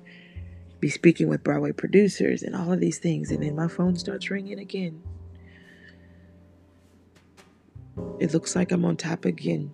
be 0.81 0.89
speaking 0.89 1.29
with 1.29 1.43
Broadway 1.43 1.73
producers 1.73 2.43
and 2.43 2.55
all 2.55 2.73
of 2.73 2.81
these 2.81 2.99
things 2.99 3.31
and 3.31 3.43
then 3.43 3.57
my 3.57 3.69
phone 3.69 3.97
starts 3.97 4.31
ringing 4.31 4.59
again. 4.59 5.03
It 8.21 8.33
looks 8.33 8.55
like 8.55 8.73
I'm 8.73 8.85
on 8.85 8.97
top 8.97 9.25
again. 9.25 9.73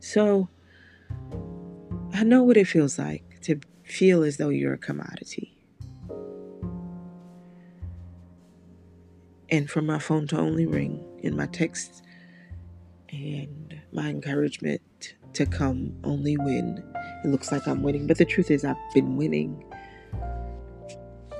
So 0.00 0.48
I 2.12 2.24
know 2.24 2.42
what 2.42 2.56
it 2.56 2.66
feels 2.66 2.98
like 2.98 3.40
to 3.42 3.60
feel 3.84 4.22
as 4.22 4.36
though 4.36 4.48
you're 4.48 4.74
a 4.74 4.78
commodity. 4.78 5.56
And 9.48 9.70
for 9.70 9.82
my 9.82 9.98
phone 9.98 10.26
to 10.28 10.38
only 10.38 10.66
ring 10.66 11.04
and 11.22 11.36
my 11.36 11.46
texts 11.46 12.02
and 13.10 13.80
my 13.92 14.08
encouragement 14.08 15.14
to 15.34 15.46
come 15.46 15.94
only 16.04 16.36
when 16.36 16.82
it 17.24 17.28
looks 17.28 17.52
like 17.52 17.66
I'm 17.66 17.82
winning. 17.82 18.06
But 18.06 18.18
the 18.18 18.24
truth 18.24 18.50
is, 18.50 18.64
I've 18.64 18.76
been 18.94 19.16
winning 19.16 19.64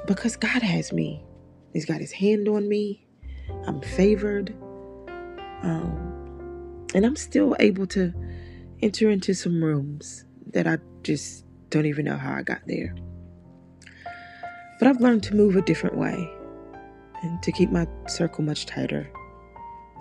because 0.06 0.36
God 0.36 0.62
has 0.62 0.92
me. 0.92 1.24
He's 1.72 1.86
got 1.86 2.00
his 2.00 2.12
hand 2.12 2.48
on 2.48 2.68
me. 2.68 3.06
I'm 3.66 3.80
favored. 3.80 4.54
Um, 5.62 6.86
and 6.94 7.06
I'm 7.06 7.16
still 7.16 7.56
able 7.60 7.86
to 7.88 8.12
enter 8.82 9.10
into 9.10 9.34
some 9.34 9.62
rooms 9.62 10.24
that 10.52 10.66
I 10.66 10.78
just 11.02 11.44
don't 11.70 11.86
even 11.86 12.04
know 12.04 12.16
how 12.16 12.34
I 12.34 12.42
got 12.42 12.60
there. 12.66 12.94
But 14.78 14.88
I've 14.88 15.00
learned 15.00 15.22
to 15.24 15.34
move 15.34 15.56
a 15.56 15.62
different 15.62 15.96
way 15.96 16.30
and 17.22 17.42
to 17.42 17.52
keep 17.52 17.70
my 17.70 17.86
circle 18.08 18.44
much 18.44 18.66
tighter, 18.66 19.08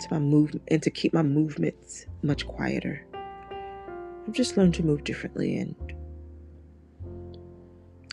to 0.00 0.08
my 0.10 0.18
move 0.18 0.54
and 0.68 0.82
to 0.82 0.90
keep 0.90 1.14
my 1.14 1.22
movements 1.22 2.06
much 2.22 2.46
quieter. 2.46 3.06
I've 4.26 4.34
just 4.34 4.56
learned 4.56 4.74
to 4.74 4.82
move 4.82 5.04
differently 5.04 5.56
and 5.56 5.74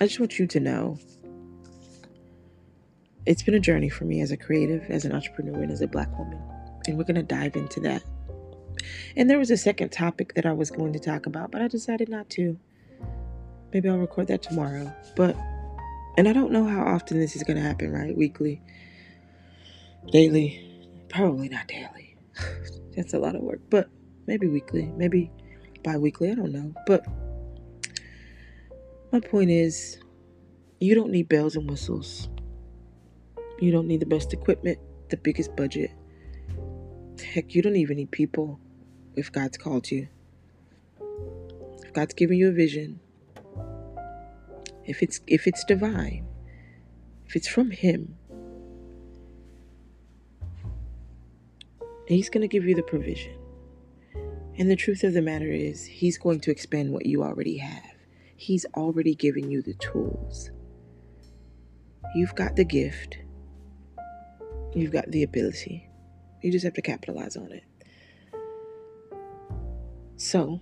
I 0.02 0.08
just 0.08 0.20
want 0.20 0.40
you 0.40 0.48
to 0.48 0.60
know 0.60 0.98
it's 3.26 3.44
been 3.44 3.54
a 3.54 3.60
journey 3.60 3.90
for 3.90 4.06
me 4.06 4.22
as 4.22 4.32
a 4.32 4.38
creative, 4.38 4.84
as 4.90 5.04
an 5.04 5.12
entrepreneur, 5.12 5.62
and 5.62 5.72
as 5.72 5.82
a 5.82 5.88
black 5.88 6.18
woman. 6.18 6.42
And 6.88 6.98
we're 6.98 7.04
going 7.04 7.16
to 7.16 7.24
dive 7.24 7.56
into 7.56 7.80
that. 7.82 8.02
And 9.18 9.30
there 9.30 9.38
was 9.38 9.52
a 9.52 9.58
second 9.58 9.90
topic 9.90 10.36
that 10.36 10.46
I 10.46 10.54
was 10.54 10.72
going 10.72 10.94
to 10.94 11.00
talk 11.00 11.26
about, 11.26 11.52
but 11.52 11.62
I 11.62 11.68
decided 11.68 12.08
not 12.08 12.30
to. 12.32 12.58
Maybe 13.74 13.90
I'll 13.90 13.98
record 13.98 14.28
that 14.28 14.42
tomorrow. 14.42 14.92
But, 15.16 15.36
and 16.18 16.28
I 16.28 16.34
don't 16.34 16.52
know 16.52 16.66
how 16.66 16.82
often 16.84 17.20
this 17.20 17.36
is 17.36 17.44
going 17.44 17.58
to 17.58 17.64
happen, 17.64 17.92
right? 17.92 18.16
Weekly, 18.16 18.62
daily, 20.12 20.66
probably 21.10 21.50
not 21.50 21.68
daily. 21.68 22.18
That's 22.96 23.14
a 23.14 23.20
lot 23.20 23.36
of 23.36 23.42
work, 23.42 23.60
but 23.70 23.90
maybe 24.28 24.48
weekly, 24.48 24.86
maybe 24.96 25.30
bi 25.84 25.98
weekly. 25.98 26.32
I 26.32 26.36
don't 26.36 26.52
know. 26.52 26.74
But 26.86 27.06
my 29.12 29.20
point 29.20 29.50
is, 29.50 29.98
you 30.80 30.96
don't 30.96 31.12
need 31.12 31.28
bells 31.28 31.56
and 31.56 31.70
whistles. 31.70 32.30
You 33.60 33.72
don't 33.72 33.88
need 33.88 34.00
the 34.00 34.06
best 34.06 34.34
equipment, 34.34 34.80
the 35.10 35.18
biggest 35.18 35.56
budget. 35.56 35.92
Heck, 37.34 37.54
you 37.54 37.62
don't 37.62 37.76
even 37.76 37.98
need 37.98 38.12
people 38.12 38.60
if 39.16 39.32
God's 39.32 39.58
called 39.58 39.92
you. 39.92 40.08
If 41.84 41.94
God's 41.94 42.14
given 42.14 42.38
you 42.38 42.50
a 42.50 42.52
vision, 42.52 43.00
if 44.86 45.04
it's 45.04 45.20
if 45.28 45.48
it's 45.48 45.64
divine, 45.66 46.26
if 47.28 47.36
it's 47.36 47.48
from 47.48 47.72
him, 47.72 48.16
he's 52.08 52.30
going 52.30 52.42
to 52.42 52.48
give 52.48 52.66
you 52.66 52.76
the 52.76 52.84
provision. 52.84 53.39
And 54.60 54.70
the 54.70 54.76
truth 54.76 55.06
of 55.06 55.14
the 55.14 55.22
matter 55.22 55.50
is, 55.50 55.86
he's 55.86 56.18
going 56.18 56.42
to 56.42 56.52
expand 56.52 56.92
what 56.92 57.06
you 57.06 57.24
already 57.24 57.58
have. 57.60 57.96
He's 58.36 58.66
already 58.76 59.16
given 59.16 59.50
you 59.50 59.62
the 59.62 59.74
tools. 59.76 60.52
You've 62.14 62.36
got 62.36 62.58
the 62.58 62.66
gift. 62.66 63.20
You've 64.76 64.92
got 64.92 65.10
the 65.12 65.24
ability. 65.24 65.90
You 66.42 66.52
just 66.52 66.66
have 66.66 66.74
to 66.74 66.82
capitalize 66.82 67.38
on 67.38 67.54
it. 67.54 67.64
So, 70.18 70.60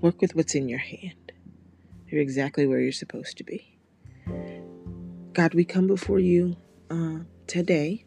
work 0.00 0.22
with 0.22 0.34
what's 0.34 0.54
in 0.54 0.66
your 0.66 0.78
hand. 0.78 1.32
You're 2.08 2.22
exactly 2.22 2.66
where 2.66 2.80
you're 2.80 2.92
supposed 2.92 3.36
to 3.36 3.44
be. 3.44 3.78
God, 5.34 5.52
we 5.52 5.66
come 5.66 5.86
before 5.86 6.18
you 6.18 6.56
uh, 6.90 7.18
today, 7.46 8.06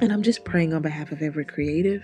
and 0.00 0.12
I'm 0.12 0.22
just 0.22 0.44
praying 0.44 0.74
on 0.74 0.82
behalf 0.82 1.12
of 1.12 1.22
every 1.22 1.44
creative, 1.44 2.02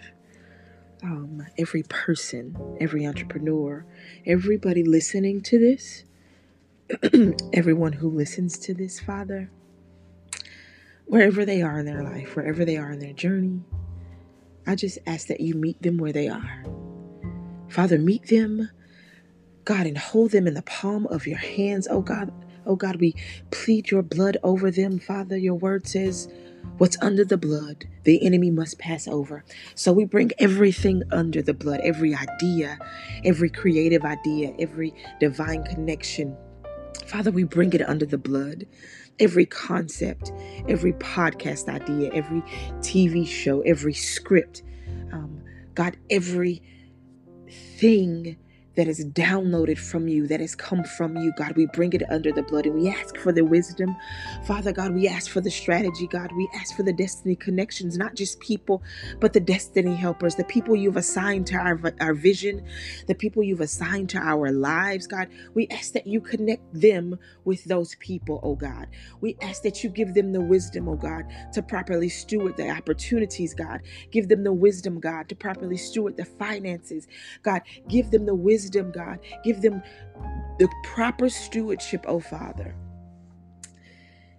um, 1.02 1.46
every 1.58 1.82
person, 1.84 2.56
every 2.80 3.06
entrepreneur, 3.06 3.84
everybody 4.24 4.84
listening 4.84 5.40
to 5.42 5.58
this, 5.58 6.04
everyone 7.52 7.92
who 7.92 8.10
listens 8.10 8.58
to 8.58 8.74
this, 8.74 9.00
Father 9.00 9.50
wherever 11.06 11.44
they 11.44 11.62
are 11.62 11.78
in 11.78 11.86
their 11.86 12.02
life, 12.02 12.36
wherever 12.36 12.64
they 12.64 12.76
are 12.76 12.92
in 12.92 12.98
their 12.98 13.12
journey. 13.12 13.62
I 14.66 14.74
just 14.74 14.98
ask 15.06 15.28
that 15.28 15.40
you 15.40 15.54
meet 15.54 15.80
them 15.80 15.98
where 15.98 16.12
they 16.12 16.28
are. 16.28 16.64
Father, 17.68 17.98
meet 17.98 18.26
them, 18.28 18.68
God, 19.64 19.86
and 19.86 19.96
hold 19.96 20.32
them 20.32 20.46
in 20.46 20.54
the 20.54 20.62
palm 20.62 21.06
of 21.06 21.26
your 21.26 21.38
hands. 21.38 21.86
Oh 21.88 22.00
God, 22.00 22.32
oh 22.66 22.76
God, 22.76 22.96
we 22.96 23.14
plead 23.50 23.90
your 23.90 24.02
blood 24.02 24.36
over 24.42 24.70
them. 24.70 24.98
Father, 24.98 25.36
your 25.36 25.54
word 25.54 25.86
says, 25.86 26.28
What's 26.78 26.96
under 27.00 27.24
the 27.24 27.38
blood, 27.38 27.86
the 28.04 28.24
enemy 28.24 28.50
must 28.50 28.78
pass 28.78 29.08
over. 29.08 29.44
So 29.74 29.92
we 29.92 30.04
bring 30.04 30.32
everything 30.38 31.02
under 31.10 31.40
the 31.40 31.54
blood, 31.54 31.80
every 31.82 32.14
idea, 32.14 32.78
every 33.24 33.50
creative 33.50 34.04
idea, 34.04 34.54
every 34.58 34.94
divine 35.18 35.64
connection. 35.64 36.36
Father, 37.06 37.30
we 37.30 37.44
bring 37.44 37.72
it 37.72 37.82
under 37.82 38.04
the 38.04 38.18
blood 38.18 38.66
every 39.18 39.46
concept, 39.46 40.32
every 40.68 40.92
podcast 40.94 41.68
idea, 41.68 42.10
every 42.12 42.42
TV 42.80 43.26
show, 43.26 43.60
every 43.62 43.94
script, 43.94 44.62
um, 45.12 45.42
God, 45.74 45.96
every 46.10 46.62
thing 47.78 48.36
that 48.76 48.88
is 48.88 49.04
downloaded 49.06 49.78
from 49.78 50.08
you, 50.08 50.26
that 50.28 50.40
has 50.40 50.54
come 50.54 50.84
from 50.84 51.16
you. 51.16 51.32
God, 51.36 51.56
we 51.56 51.66
bring 51.66 51.92
it 51.94 52.02
under 52.10 52.32
the 52.32 52.42
blood 52.42 52.66
and 52.66 52.74
we 52.76 52.88
ask 52.88 53.16
for 53.16 53.32
the 53.32 53.44
wisdom. 53.44 53.96
Father 54.46 54.72
God, 54.72 54.94
we 54.94 55.08
ask 55.08 55.30
for 55.30 55.40
the 55.40 55.50
strategy. 55.50 56.06
God, 56.06 56.32
we 56.32 56.48
ask 56.54 56.76
for 56.76 56.82
the 56.82 56.92
destiny 56.92 57.36
connections, 57.36 57.96
not 57.96 58.14
just 58.14 58.40
people, 58.40 58.82
but 59.20 59.32
the 59.32 59.40
destiny 59.40 59.94
helpers, 59.94 60.36
the 60.36 60.44
people 60.44 60.76
you've 60.76 60.96
assigned 60.96 61.46
to 61.48 61.56
our, 61.56 61.80
our 62.00 62.14
vision, 62.14 62.64
the 63.08 63.14
people 63.14 63.42
you've 63.42 63.60
assigned 63.60 64.10
to 64.10 64.18
our 64.18 64.52
lives. 64.52 65.06
God, 65.06 65.28
we 65.54 65.68
ask 65.68 65.92
that 65.92 66.06
you 66.06 66.20
connect 66.20 66.62
them 66.72 67.18
with 67.44 67.64
those 67.64 67.94
people, 67.96 68.40
oh 68.42 68.54
God. 68.56 68.88
We 69.20 69.36
ask 69.42 69.62
that 69.62 69.82
you 69.82 69.90
give 69.90 70.14
them 70.14 70.32
the 70.32 70.40
wisdom, 70.42 70.88
oh 70.88 70.96
God, 70.96 71.24
to 71.54 71.62
properly 71.62 72.08
steward 72.08 72.56
the 72.56 72.70
opportunities, 72.70 73.54
God. 73.54 73.80
Give 74.12 74.28
them 74.28 74.44
the 74.44 74.52
wisdom, 74.52 75.00
God, 75.00 75.28
to 75.30 75.36
properly 75.36 75.76
steward 75.78 76.16
the 76.16 76.24
finances. 76.26 77.06
God, 77.42 77.62
give 77.88 78.10
them 78.10 78.26
the 78.26 78.34
wisdom 78.34 78.65
wisdom, 78.66 78.90
God. 78.90 79.20
Give 79.44 79.62
them 79.62 79.82
the 80.58 80.68
proper 80.82 81.28
stewardship, 81.28 82.04
oh 82.08 82.20
Father. 82.20 82.74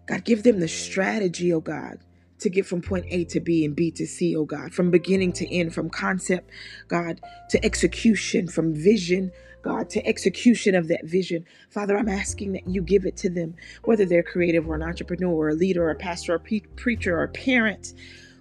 God, 0.07 0.23
give 0.23 0.43
them 0.43 0.59
the 0.59 0.67
strategy, 0.67 1.53
oh 1.53 1.59
God, 1.59 1.99
to 2.39 2.49
get 2.49 2.65
from 2.65 2.81
point 2.81 3.05
A 3.09 3.25
to 3.25 3.39
B 3.39 3.63
and 3.65 3.75
B 3.75 3.91
to 3.91 4.05
C, 4.05 4.35
oh 4.35 4.45
God, 4.45 4.73
from 4.73 4.91
beginning 4.91 5.31
to 5.33 5.53
end, 5.53 5.73
from 5.73 5.89
concept, 5.89 6.49
God, 6.87 7.21
to 7.49 7.63
execution, 7.63 8.47
from 8.47 8.73
vision, 8.73 9.31
God, 9.63 9.89
to 9.91 10.05
execution 10.05 10.75
of 10.75 10.87
that 10.87 11.05
vision. 11.05 11.45
Father, 11.69 11.97
I'm 11.97 12.09
asking 12.09 12.53
that 12.53 12.67
you 12.67 12.81
give 12.81 13.05
it 13.05 13.17
to 13.17 13.29
them, 13.29 13.55
whether 13.83 14.05
they're 14.05 14.23
creative 14.23 14.67
or 14.67 14.75
an 14.75 14.83
entrepreneur 14.83 15.33
or 15.33 15.49
a 15.49 15.53
leader 15.53 15.83
or 15.83 15.91
a 15.91 15.95
pastor 15.95 16.33
or 16.33 16.35
a 16.35 16.39
pre- 16.39 16.65
preacher 16.75 17.17
or 17.17 17.23
a 17.23 17.29
parent 17.29 17.93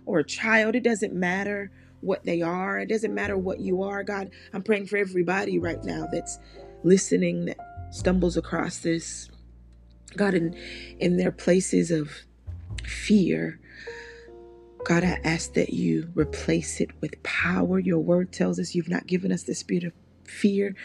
or 0.04 0.20
a 0.20 0.24
child. 0.24 0.76
It 0.76 0.84
doesn't 0.84 1.14
matter 1.14 1.70
what 2.00 2.24
they 2.24 2.42
are. 2.42 2.78
It 2.78 2.88
doesn't 2.88 3.14
matter 3.14 3.36
what 3.36 3.60
you 3.60 3.82
are, 3.82 4.02
God. 4.02 4.30
I'm 4.52 4.62
praying 4.62 4.86
for 4.86 4.96
everybody 4.96 5.58
right 5.58 5.82
now 5.84 6.06
that's 6.10 6.38
listening, 6.82 7.46
that 7.46 7.58
stumbles 7.90 8.36
across 8.36 8.78
this. 8.78 9.30
God, 10.16 10.34
in, 10.34 10.56
in 10.98 11.16
their 11.16 11.32
places 11.32 11.90
of 11.90 12.10
fear, 12.84 13.58
God, 14.84 15.02
I 15.02 15.18
ask 15.24 15.54
that 15.54 15.70
you 15.70 16.10
replace 16.14 16.80
it 16.80 16.90
with 17.00 17.20
power. 17.24 17.80
Your 17.80 17.98
word 17.98 18.32
tells 18.32 18.60
us 18.60 18.74
you've 18.74 18.88
not 18.88 19.08
given 19.08 19.32
us 19.32 19.42
the 19.42 19.54
spirit 19.54 19.82
of 19.82 19.92
fear, 20.24 20.76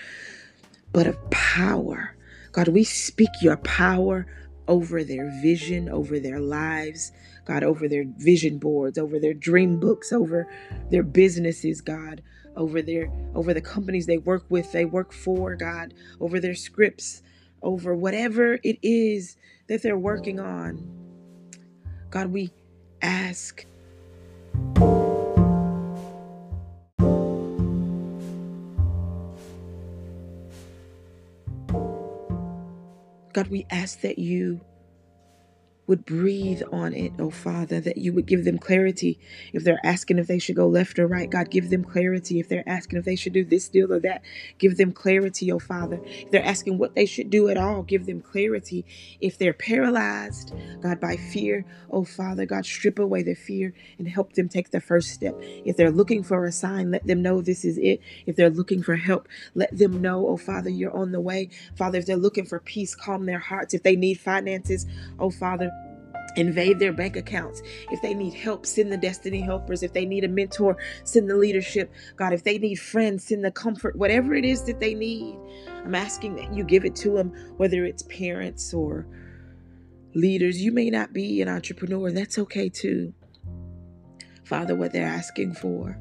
but 0.91 1.05
of 1.05 1.29
power. 1.29 2.15
God, 2.51 2.67
we 2.69 2.83
speak 2.83 3.29
your 3.41 3.57
power 3.57 4.25
over 4.67 5.03
their 5.03 5.29
vision, 5.41 5.87
over 5.87 6.19
their 6.19 6.39
lives, 6.39 7.11
God, 7.51 7.63
over 7.65 7.89
their 7.89 8.05
vision 8.17 8.59
boards, 8.59 8.97
over 8.97 9.19
their 9.19 9.33
dream 9.33 9.77
books, 9.77 10.13
over 10.13 10.47
their 10.89 11.03
businesses, 11.03 11.81
God, 11.81 12.21
over 12.55 12.81
their 12.81 13.11
over 13.35 13.53
the 13.53 13.59
companies 13.59 14.05
they 14.05 14.19
work 14.19 14.45
with, 14.47 14.71
they 14.71 14.85
work 14.85 15.11
for, 15.11 15.57
God, 15.57 15.93
over 16.21 16.39
their 16.39 16.55
scripts, 16.55 17.23
over 17.61 17.93
whatever 17.93 18.57
it 18.63 18.79
is 18.81 19.35
that 19.67 19.83
they're 19.83 19.97
working 19.97 20.39
on. 20.39 20.79
God, 22.09 22.31
we 22.31 22.51
ask 23.01 23.65
God, 33.33 33.47
we 33.47 33.65
ask 33.69 33.99
that 34.01 34.19
you 34.19 34.61
would 35.91 36.05
breathe 36.05 36.61
on 36.71 36.93
it, 36.93 37.11
oh 37.19 37.29
Father, 37.29 37.81
that 37.81 37.97
you 37.97 38.13
would 38.13 38.25
give 38.25 38.45
them 38.45 38.57
clarity. 38.57 39.19
If 39.51 39.65
they're 39.65 39.85
asking 39.85 40.19
if 40.19 40.27
they 40.27 40.39
should 40.39 40.55
go 40.55 40.65
left 40.65 40.97
or 40.97 41.05
right, 41.05 41.29
God, 41.29 41.49
give 41.49 41.69
them 41.69 41.83
clarity. 41.83 42.39
If 42.39 42.47
they're 42.47 42.63
asking 42.65 42.99
if 42.99 43.03
they 43.03 43.17
should 43.17 43.33
do 43.33 43.43
this 43.43 43.67
deal 43.67 43.91
or 43.91 43.99
that, 43.99 44.21
give 44.57 44.77
them 44.77 44.93
clarity, 44.93 45.51
oh 45.51 45.59
Father. 45.59 46.01
If 46.05 46.29
they're 46.29 46.45
asking 46.45 46.77
what 46.77 46.95
they 46.95 47.05
should 47.05 47.29
do 47.29 47.49
at 47.49 47.57
all, 47.57 47.83
give 47.83 48.05
them 48.05 48.21
clarity. 48.21 48.85
If 49.19 49.37
they're 49.37 49.51
paralyzed, 49.51 50.53
God, 50.81 51.01
by 51.01 51.17
fear, 51.17 51.65
oh 51.89 52.05
Father, 52.05 52.45
God, 52.45 52.65
strip 52.65 52.97
away 52.97 53.21
the 53.21 53.35
fear 53.35 53.73
and 53.99 54.07
help 54.07 54.31
them 54.31 54.47
take 54.47 54.71
the 54.71 54.79
first 54.79 55.09
step. 55.09 55.37
If 55.65 55.75
they're 55.75 55.91
looking 55.91 56.23
for 56.23 56.45
a 56.45 56.53
sign, 56.53 56.91
let 56.91 57.05
them 57.05 57.21
know 57.21 57.41
this 57.41 57.65
is 57.65 57.77
it. 57.77 57.99
If 58.25 58.37
they're 58.37 58.49
looking 58.49 58.81
for 58.81 58.95
help, 58.95 59.27
let 59.55 59.77
them 59.77 60.01
know, 60.01 60.25
oh 60.27 60.37
Father, 60.37 60.69
you're 60.69 60.95
on 60.95 61.11
the 61.11 61.19
way. 61.19 61.49
Father, 61.75 61.97
if 61.97 62.05
they're 62.05 62.15
looking 62.15 62.45
for 62.45 62.61
peace, 62.61 62.95
calm 62.95 63.25
their 63.25 63.39
hearts. 63.39 63.73
If 63.73 63.83
they 63.83 63.97
need 63.97 64.21
finances, 64.21 64.85
oh 65.19 65.31
Father, 65.31 65.69
invade 66.35 66.79
their 66.79 66.93
bank 66.93 67.15
accounts. 67.15 67.61
If 67.91 68.01
they 68.01 68.13
need 68.13 68.33
help, 68.33 68.65
send 68.65 68.91
the 68.91 68.97
destiny 68.97 69.41
helpers. 69.41 69.83
If 69.83 69.93
they 69.93 70.05
need 70.05 70.23
a 70.23 70.27
mentor, 70.27 70.77
send 71.03 71.29
the 71.29 71.35
leadership. 71.35 71.91
God, 72.15 72.33
if 72.33 72.43
they 72.43 72.57
need 72.57 72.75
friends, 72.75 73.25
send 73.25 73.43
the 73.43 73.51
comfort. 73.51 73.95
Whatever 73.95 74.33
it 74.33 74.45
is 74.45 74.63
that 74.63 74.79
they 74.79 74.93
need, 74.93 75.37
I'm 75.83 75.95
asking 75.95 76.35
that 76.35 76.53
you 76.53 76.63
give 76.63 76.85
it 76.85 76.95
to 76.97 77.11
them, 77.11 77.31
whether 77.57 77.85
it's 77.85 78.03
parents 78.03 78.73
or 78.73 79.07
leaders. 80.13 80.61
You 80.61 80.71
may 80.71 80.89
not 80.89 81.13
be 81.13 81.41
an 81.41 81.49
entrepreneur, 81.49 82.07
and 82.07 82.17
that's 82.17 82.37
okay 82.39 82.69
too. 82.69 83.13
Father, 84.43 84.75
what 84.75 84.91
they're 84.91 85.05
asking 85.05 85.53
for. 85.55 85.97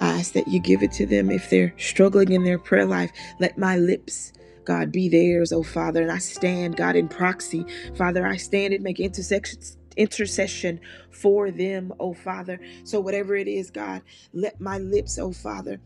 I 0.00 0.18
ask 0.18 0.32
that 0.32 0.48
you 0.48 0.60
give 0.60 0.82
it 0.82 0.90
to 0.92 1.06
them 1.06 1.30
if 1.30 1.50
they're 1.50 1.72
struggling 1.78 2.32
in 2.32 2.42
their 2.42 2.58
prayer 2.58 2.84
life. 2.84 3.12
Let 3.38 3.56
my 3.56 3.76
lips 3.76 4.32
God, 4.64 4.92
be 4.92 5.08
theirs, 5.08 5.52
oh 5.52 5.62
Father. 5.62 6.02
And 6.02 6.12
I 6.12 6.18
stand, 6.18 6.76
God, 6.76 6.96
in 6.96 7.08
proxy. 7.08 7.64
Father, 7.94 8.26
I 8.26 8.36
stand 8.36 8.74
and 8.74 8.82
make 8.82 9.00
intersections 9.00 9.76
intercession 9.96 10.80
for 11.10 11.50
them, 11.50 11.92
oh 12.00 12.14
Father. 12.14 12.58
So 12.84 13.00
whatever 13.00 13.36
it 13.36 13.48
is, 13.48 13.70
God, 13.70 14.02
let 14.32 14.60
my 14.60 14.78
lips, 14.78 15.18
oh 15.18 15.32
Father, 15.32 15.80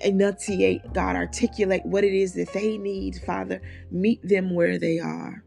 enunciate, 0.00 0.92
God, 0.92 1.16
articulate 1.16 1.84
what 1.84 2.04
it 2.04 2.14
is 2.14 2.34
that 2.34 2.52
they 2.52 2.78
need, 2.78 3.16
Father. 3.26 3.60
Meet 3.90 4.26
them 4.26 4.54
where 4.54 4.78
they 4.78 4.98
are 4.98 5.44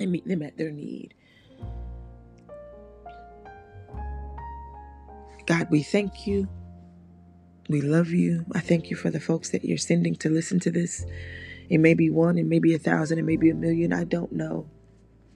and 0.00 0.12
meet 0.12 0.26
them 0.26 0.42
at 0.42 0.56
their 0.56 0.70
need. 0.70 1.14
God, 5.46 5.68
we 5.70 5.82
thank 5.82 6.26
you. 6.26 6.46
We 7.68 7.80
love 7.80 8.10
you. 8.10 8.44
I 8.54 8.60
thank 8.60 8.90
you 8.90 8.96
for 8.96 9.10
the 9.10 9.20
folks 9.20 9.50
that 9.50 9.64
you're 9.64 9.78
sending 9.78 10.14
to 10.16 10.30
listen 10.30 10.60
to 10.60 10.70
this. 10.70 11.04
It 11.68 11.78
may 11.78 11.94
be 11.94 12.10
one, 12.10 12.38
it 12.38 12.46
may 12.46 12.58
be 12.58 12.74
a 12.74 12.78
thousand, 12.78 13.18
it 13.18 13.24
may 13.24 13.36
be 13.36 13.50
a 13.50 13.54
million. 13.54 13.92
I 13.92 14.04
don't 14.04 14.32
know. 14.32 14.68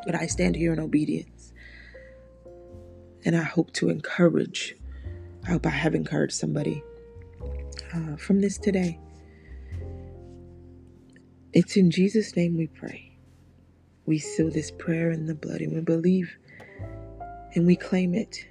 But 0.04 0.14
I 0.14 0.26
stand 0.26 0.56
here 0.56 0.72
in 0.72 0.80
obedience. 0.80 1.52
And 3.24 3.36
I 3.36 3.42
hope 3.42 3.72
to 3.74 3.88
encourage, 3.88 4.76
I 5.46 5.50
hope 5.52 5.66
I 5.66 5.70
have 5.70 5.94
encouraged 5.94 6.34
somebody 6.34 6.82
uh, 7.94 8.16
from 8.16 8.40
this 8.40 8.58
today. 8.58 8.98
It's 11.52 11.76
in 11.76 11.90
Jesus' 11.90 12.34
name 12.34 12.56
we 12.56 12.66
pray. 12.66 13.12
We 14.06 14.18
seal 14.18 14.50
this 14.50 14.70
prayer 14.70 15.10
in 15.10 15.26
the 15.26 15.34
blood 15.34 15.60
and 15.60 15.72
we 15.72 15.80
believe 15.80 16.36
and 17.54 17.66
we 17.66 17.76
claim 17.76 18.14
it 18.14 18.46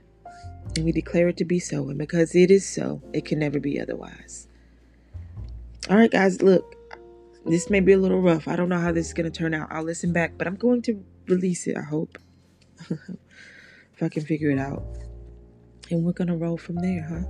and 0.76 0.86
we 0.86 0.92
declare 0.92 1.28
it 1.28 1.38
to 1.38 1.46
be 1.46 1.60
so. 1.60 1.90
And 1.90 1.98
because 1.98 2.36
it 2.36 2.52
is 2.52 2.68
so, 2.68 3.02
it 3.12 3.26
can 3.26 3.40
never 3.40 3.60
be 3.60 3.80
otherwise. 3.80 4.48
All 5.90 5.98
right, 5.98 6.12
guys, 6.12 6.42
look, 6.42 6.76
this 7.46 7.70
may 7.70 7.80
be 7.80 7.94
a 7.94 7.98
little 7.98 8.22
rough. 8.22 8.48
I 8.48 8.56
don't 8.56 8.70
know 8.70 8.80
how 8.80 8.92
this 8.92 9.08
is 9.08 9.14
going 9.14 9.32
to 9.32 9.38
turn 9.38 9.54
out. 9.54 9.68
I'll 9.72 9.84
listen 9.84 10.14
back, 10.14 10.38
but 10.38 10.48
I'm 10.48 10.56
going 10.56 10.82
to 10.84 11.04
release 11.28 11.68
it, 11.68 11.78
I 11.78 11.82
hope. 11.82 12.18
if 12.90 14.02
I 14.02 14.10
can 14.10 14.26
figure 14.26 14.52
it 14.52 14.60
out. 14.60 14.84
And 15.90 16.04
we're 16.04 16.14
going 16.14 16.28
to 16.28 16.36
roll 16.36 16.58
from 16.58 16.78
there, 16.78 17.08
huh? 17.08 17.24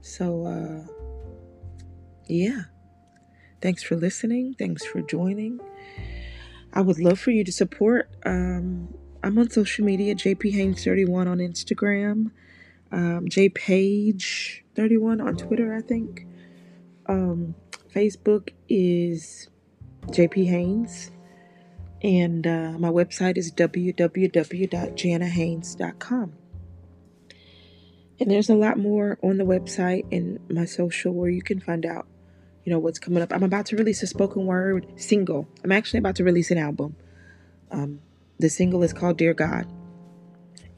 So, 0.00 0.46
uh, 0.46 0.86
yeah. 2.26 2.62
Thanks 3.60 3.82
for 3.82 3.96
listening. 3.96 4.54
Thanks 4.58 4.84
for 4.84 5.02
joining. 5.02 5.60
I 6.72 6.80
would 6.82 6.98
love 6.98 7.18
for 7.18 7.30
you 7.30 7.42
to 7.44 7.52
support. 7.52 8.08
Um, 8.24 8.94
I'm 9.22 9.38
on 9.38 9.50
social 9.50 9.84
media, 9.84 10.14
JP 10.14 10.52
Haynes 10.52 10.84
31 10.84 11.26
on 11.26 11.38
Instagram, 11.38 12.30
um, 12.92 13.26
JPage31 13.26 15.24
on 15.24 15.36
Twitter, 15.36 15.74
I 15.74 15.80
think. 15.80 16.26
Um, 17.06 17.54
Facebook 17.96 18.50
is 18.68 19.48
JP 20.08 20.50
Haynes, 20.50 21.10
and 22.02 22.46
uh, 22.46 22.72
my 22.78 22.90
website 22.90 23.38
is 23.38 23.50
www.janahaynes.com. 23.50 26.32
And 28.20 28.30
there's 28.30 28.50
a 28.50 28.54
lot 28.54 28.78
more 28.78 29.18
on 29.22 29.38
the 29.38 29.44
website 29.44 30.04
and 30.12 30.38
my 30.50 30.66
social 30.66 31.14
where 31.14 31.30
you 31.30 31.40
can 31.40 31.58
find 31.58 31.86
out, 31.86 32.06
you 32.64 32.72
know, 32.72 32.78
what's 32.78 32.98
coming 32.98 33.22
up. 33.22 33.32
I'm 33.32 33.42
about 33.42 33.64
to 33.66 33.76
release 33.76 34.02
a 34.02 34.06
spoken 34.06 34.44
word 34.44 34.86
single. 34.96 35.48
I'm 35.64 35.72
actually 35.72 36.00
about 36.00 36.16
to 36.16 36.24
release 36.24 36.50
an 36.50 36.58
album. 36.58 36.96
Um, 37.70 38.00
the 38.38 38.50
single 38.50 38.82
is 38.82 38.92
called 38.92 39.16
Dear 39.16 39.32
God, 39.32 39.66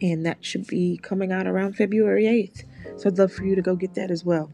and 0.01 0.25
that 0.25 0.45
should 0.45 0.69
be 0.69 1.01
coming 1.03 1.33
out 1.33 1.49
around 1.49 1.75
February 1.75 2.27
8th. 2.27 2.63
So 3.01 3.09
I'd 3.09 3.19
love 3.19 3.33
for 3.33 3.45
you 3.45 3.57
to 3.57 3.63
go 3.63 3.75
get 3.75 3.95
that 3.95 4.13
as 4.13 4.25
well. 4.25 4.53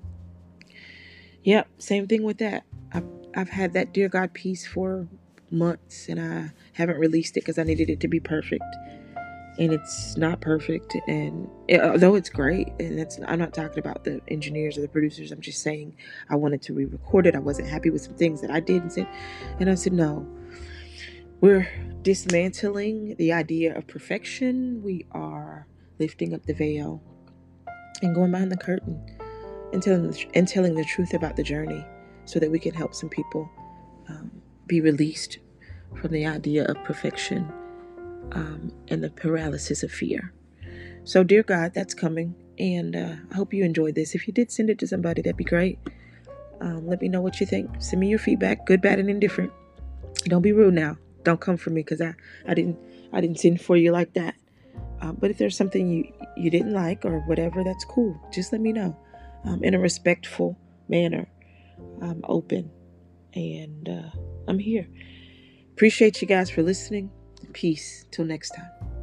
Yep, 1.44 1.68
same 1.78 2.06
thing 2.06 2.22
with 2.22 2.38
that. 2.38 2.64
I've, 2.92 3.04
I've 3.36 3.50
had 3.50 3.74
that 3.74 3.92
Dear 3.92 4.08
God 4.08 4.32
piece 4.32 4.66
for 4.66 5.06
months 5.50 6.08
and 6.08 6.20
I 6.20 6.52
haven't 6.72 6.98
released 6.98 7.36
it 7.36 7.40
because 7.40 7.58
I 7.58 7.64
needed 7.64 7.90
it 7.90 8.00
to 8.00 8.08
be 8.08 8.18
perfect. 8.18 8.64
And 9.58 9.72
it's 9.72 10.16
not 10.16 10.40
perfect. 10.40 10.96
And 11.06 11.48
it, 11.68 11.80
although 11.80 12.16
it's 12.16 12.30
great, 12.30 12.72
and 12.80 12.98
that's 12.98 13.20
I'm 13.28 13.38
not 13.38 13.52
talking 13.52 13.78
about 13.78 14.02
the 14.02 14.20
engineers 14.26 14.76
or 14.76 14.80
the 14.80 14.88
producers, 14.88 15.30
I'm 15.30 15.40
just 15.40 15.62
saying 15.62 15.94
I 16.28 16.34
wanted 16.34 16.60
to 16.62 16.74
re 16.74 16.86
record 16.86 17.26
it. 17.26 17.36
I 17.36 17.38
wasn't 17.38 17.68
happy 17.68 17.90
with 17.90 18.02
some 18.02 18.14
things 18.14 18.40
that 18.40 18.50
I 18.50 18.58
did 18.58 18.82
and 18.82 18.92
said, 18.92 19.06
and 19.60 19.70
I 19.70 19.76
said, 19.76 19.92
no, 19.92 20.26
we're 21.40 21.68
dismantling 22.02 23.14
the 23.16 23.32
idea 23.32 23.76
of 23.76 23.86
perfection. 23.86 24.82
We 24.82 25.06
are 25.12 25.68
lifting 26.00 26.34
up 26.34 26.46
the 26.46 26.54
veil 26.54 27.00
and 28.02 28.12
going 28.12 28.32
behind 28.32 28.50
the 28.50 28.56
curtain 28.56 29.00
and 29.74 29.82
telling 29.82 30.08
the, 30.08 30.26
and 30.34 30.46
telling 30.46 30.74
the 30.74 30.84
truth 30.84 31.12
about 31.12 31.34
the 31.36 31.42
journey 31.42 31.84
so 32.24 32.38
that 32.38 32.50
we 32.50 32.58
can 32.58 32.72
help 32.72 32.94
some 32.94 33.08
people 33.08 33.50
um, 34.08 34.30
be 34.66 34.80
released 34.80 35.38
from 36.00 36.12
the 36.12 36.24
idea 36.24 36.64
of 36.64 36.82
perfection 36.84 37.52
um, 38.32 38.72
and 38.88 39.02
the 39.02 39.10
paralysis 39.10 39.82
of 39.82 39.90
fear. 39.90 40.32
So, 41.02 41.22
dear 41.22 41.42
God, 41.42 41.74
that's 41.74 41.92
coming. 41.92 42.34
And 42.58 42.94
uh, 42.94 43.16
I 43.32 43.34
hope 43.34 43.52
you 43.52 43.64
enjoyed 43.64 43.96
this. 43.96 44.14
If 44.14 44.28
you 44.28 44.32
did 44.32 44.50
send 44.50 44.70
it 44.70 44.78
to 44.78 44.86
somebody, 44.86 45.22
that'd 45.22 45.36
be 45.36 45.44
great. 45.44 45.78
Um, 46.60 46.86
let 46.86 47.02
me 47.02 47.08
know 47.08 47.20
what 47.20 47.40
you 47.40 47.46
think. 47.46 47.68
Send 47.80 48.00
me 48.00 48.08
your 48.08 48.20
feedback, 48.20 48.64
good, 48.64 48.80
bad, 48.80 49.00
and 49.00 49.10
indifferent. 49.10 49.52
Don't 50.26 50.40
be 50.40 50.52
rude 50.52 50.74
now. 50.74 50.96
Don't 51.24 51.40
come 51.40 51.56
for 51.56 51.70
me 51.70 51.82
because 51.82 52.00
I, 52.00 52.14
I 52.46 52.54
didn't 52.54 52.78
I 53.12 53.20
didn't 53.20 53.40
send 53.40 53.60
for 53.60 53.76
you 53.76 53.90
like 53.90 54.14
that. 54.14 54.36
Uh, 55.00 55.12
but 55.12 55.30
if 55.30 55.38
there's 55.38 55.56
something 55.56 55.88
you 55.90 56.12
you 56.36 56.48
didn't 56.48 56.72
like 56.72 57.04
or 57.04 57.20
whatever, 57.20 57.64
that's 57.64 57.84
cool. 57.84 58.18
Just 58.32 58.52
let 58.52 58.60
me 58.60 58.72
know 58.72 58.96
um, 59.44 59.62
in 59.62 59.74
a 59.74 59.78
respectful 59.78 60.58
manner. 60.88 61.28
I'm 62.02 62.22
open 62.24 62.70
and 63.34 63.88
uh, 63.88 64.10
I'm 64.48 64.58
here. 64.58 64.88
Appreciate 65.72 66.22
you 66.22 66.28
guys 66.28 66.50
for 66.50 66.62
listening. 66.62 67.10
Peace. 67.52 68.04
Till 68.10 68.24
next 68.24 68.50
time. 68.50 68.93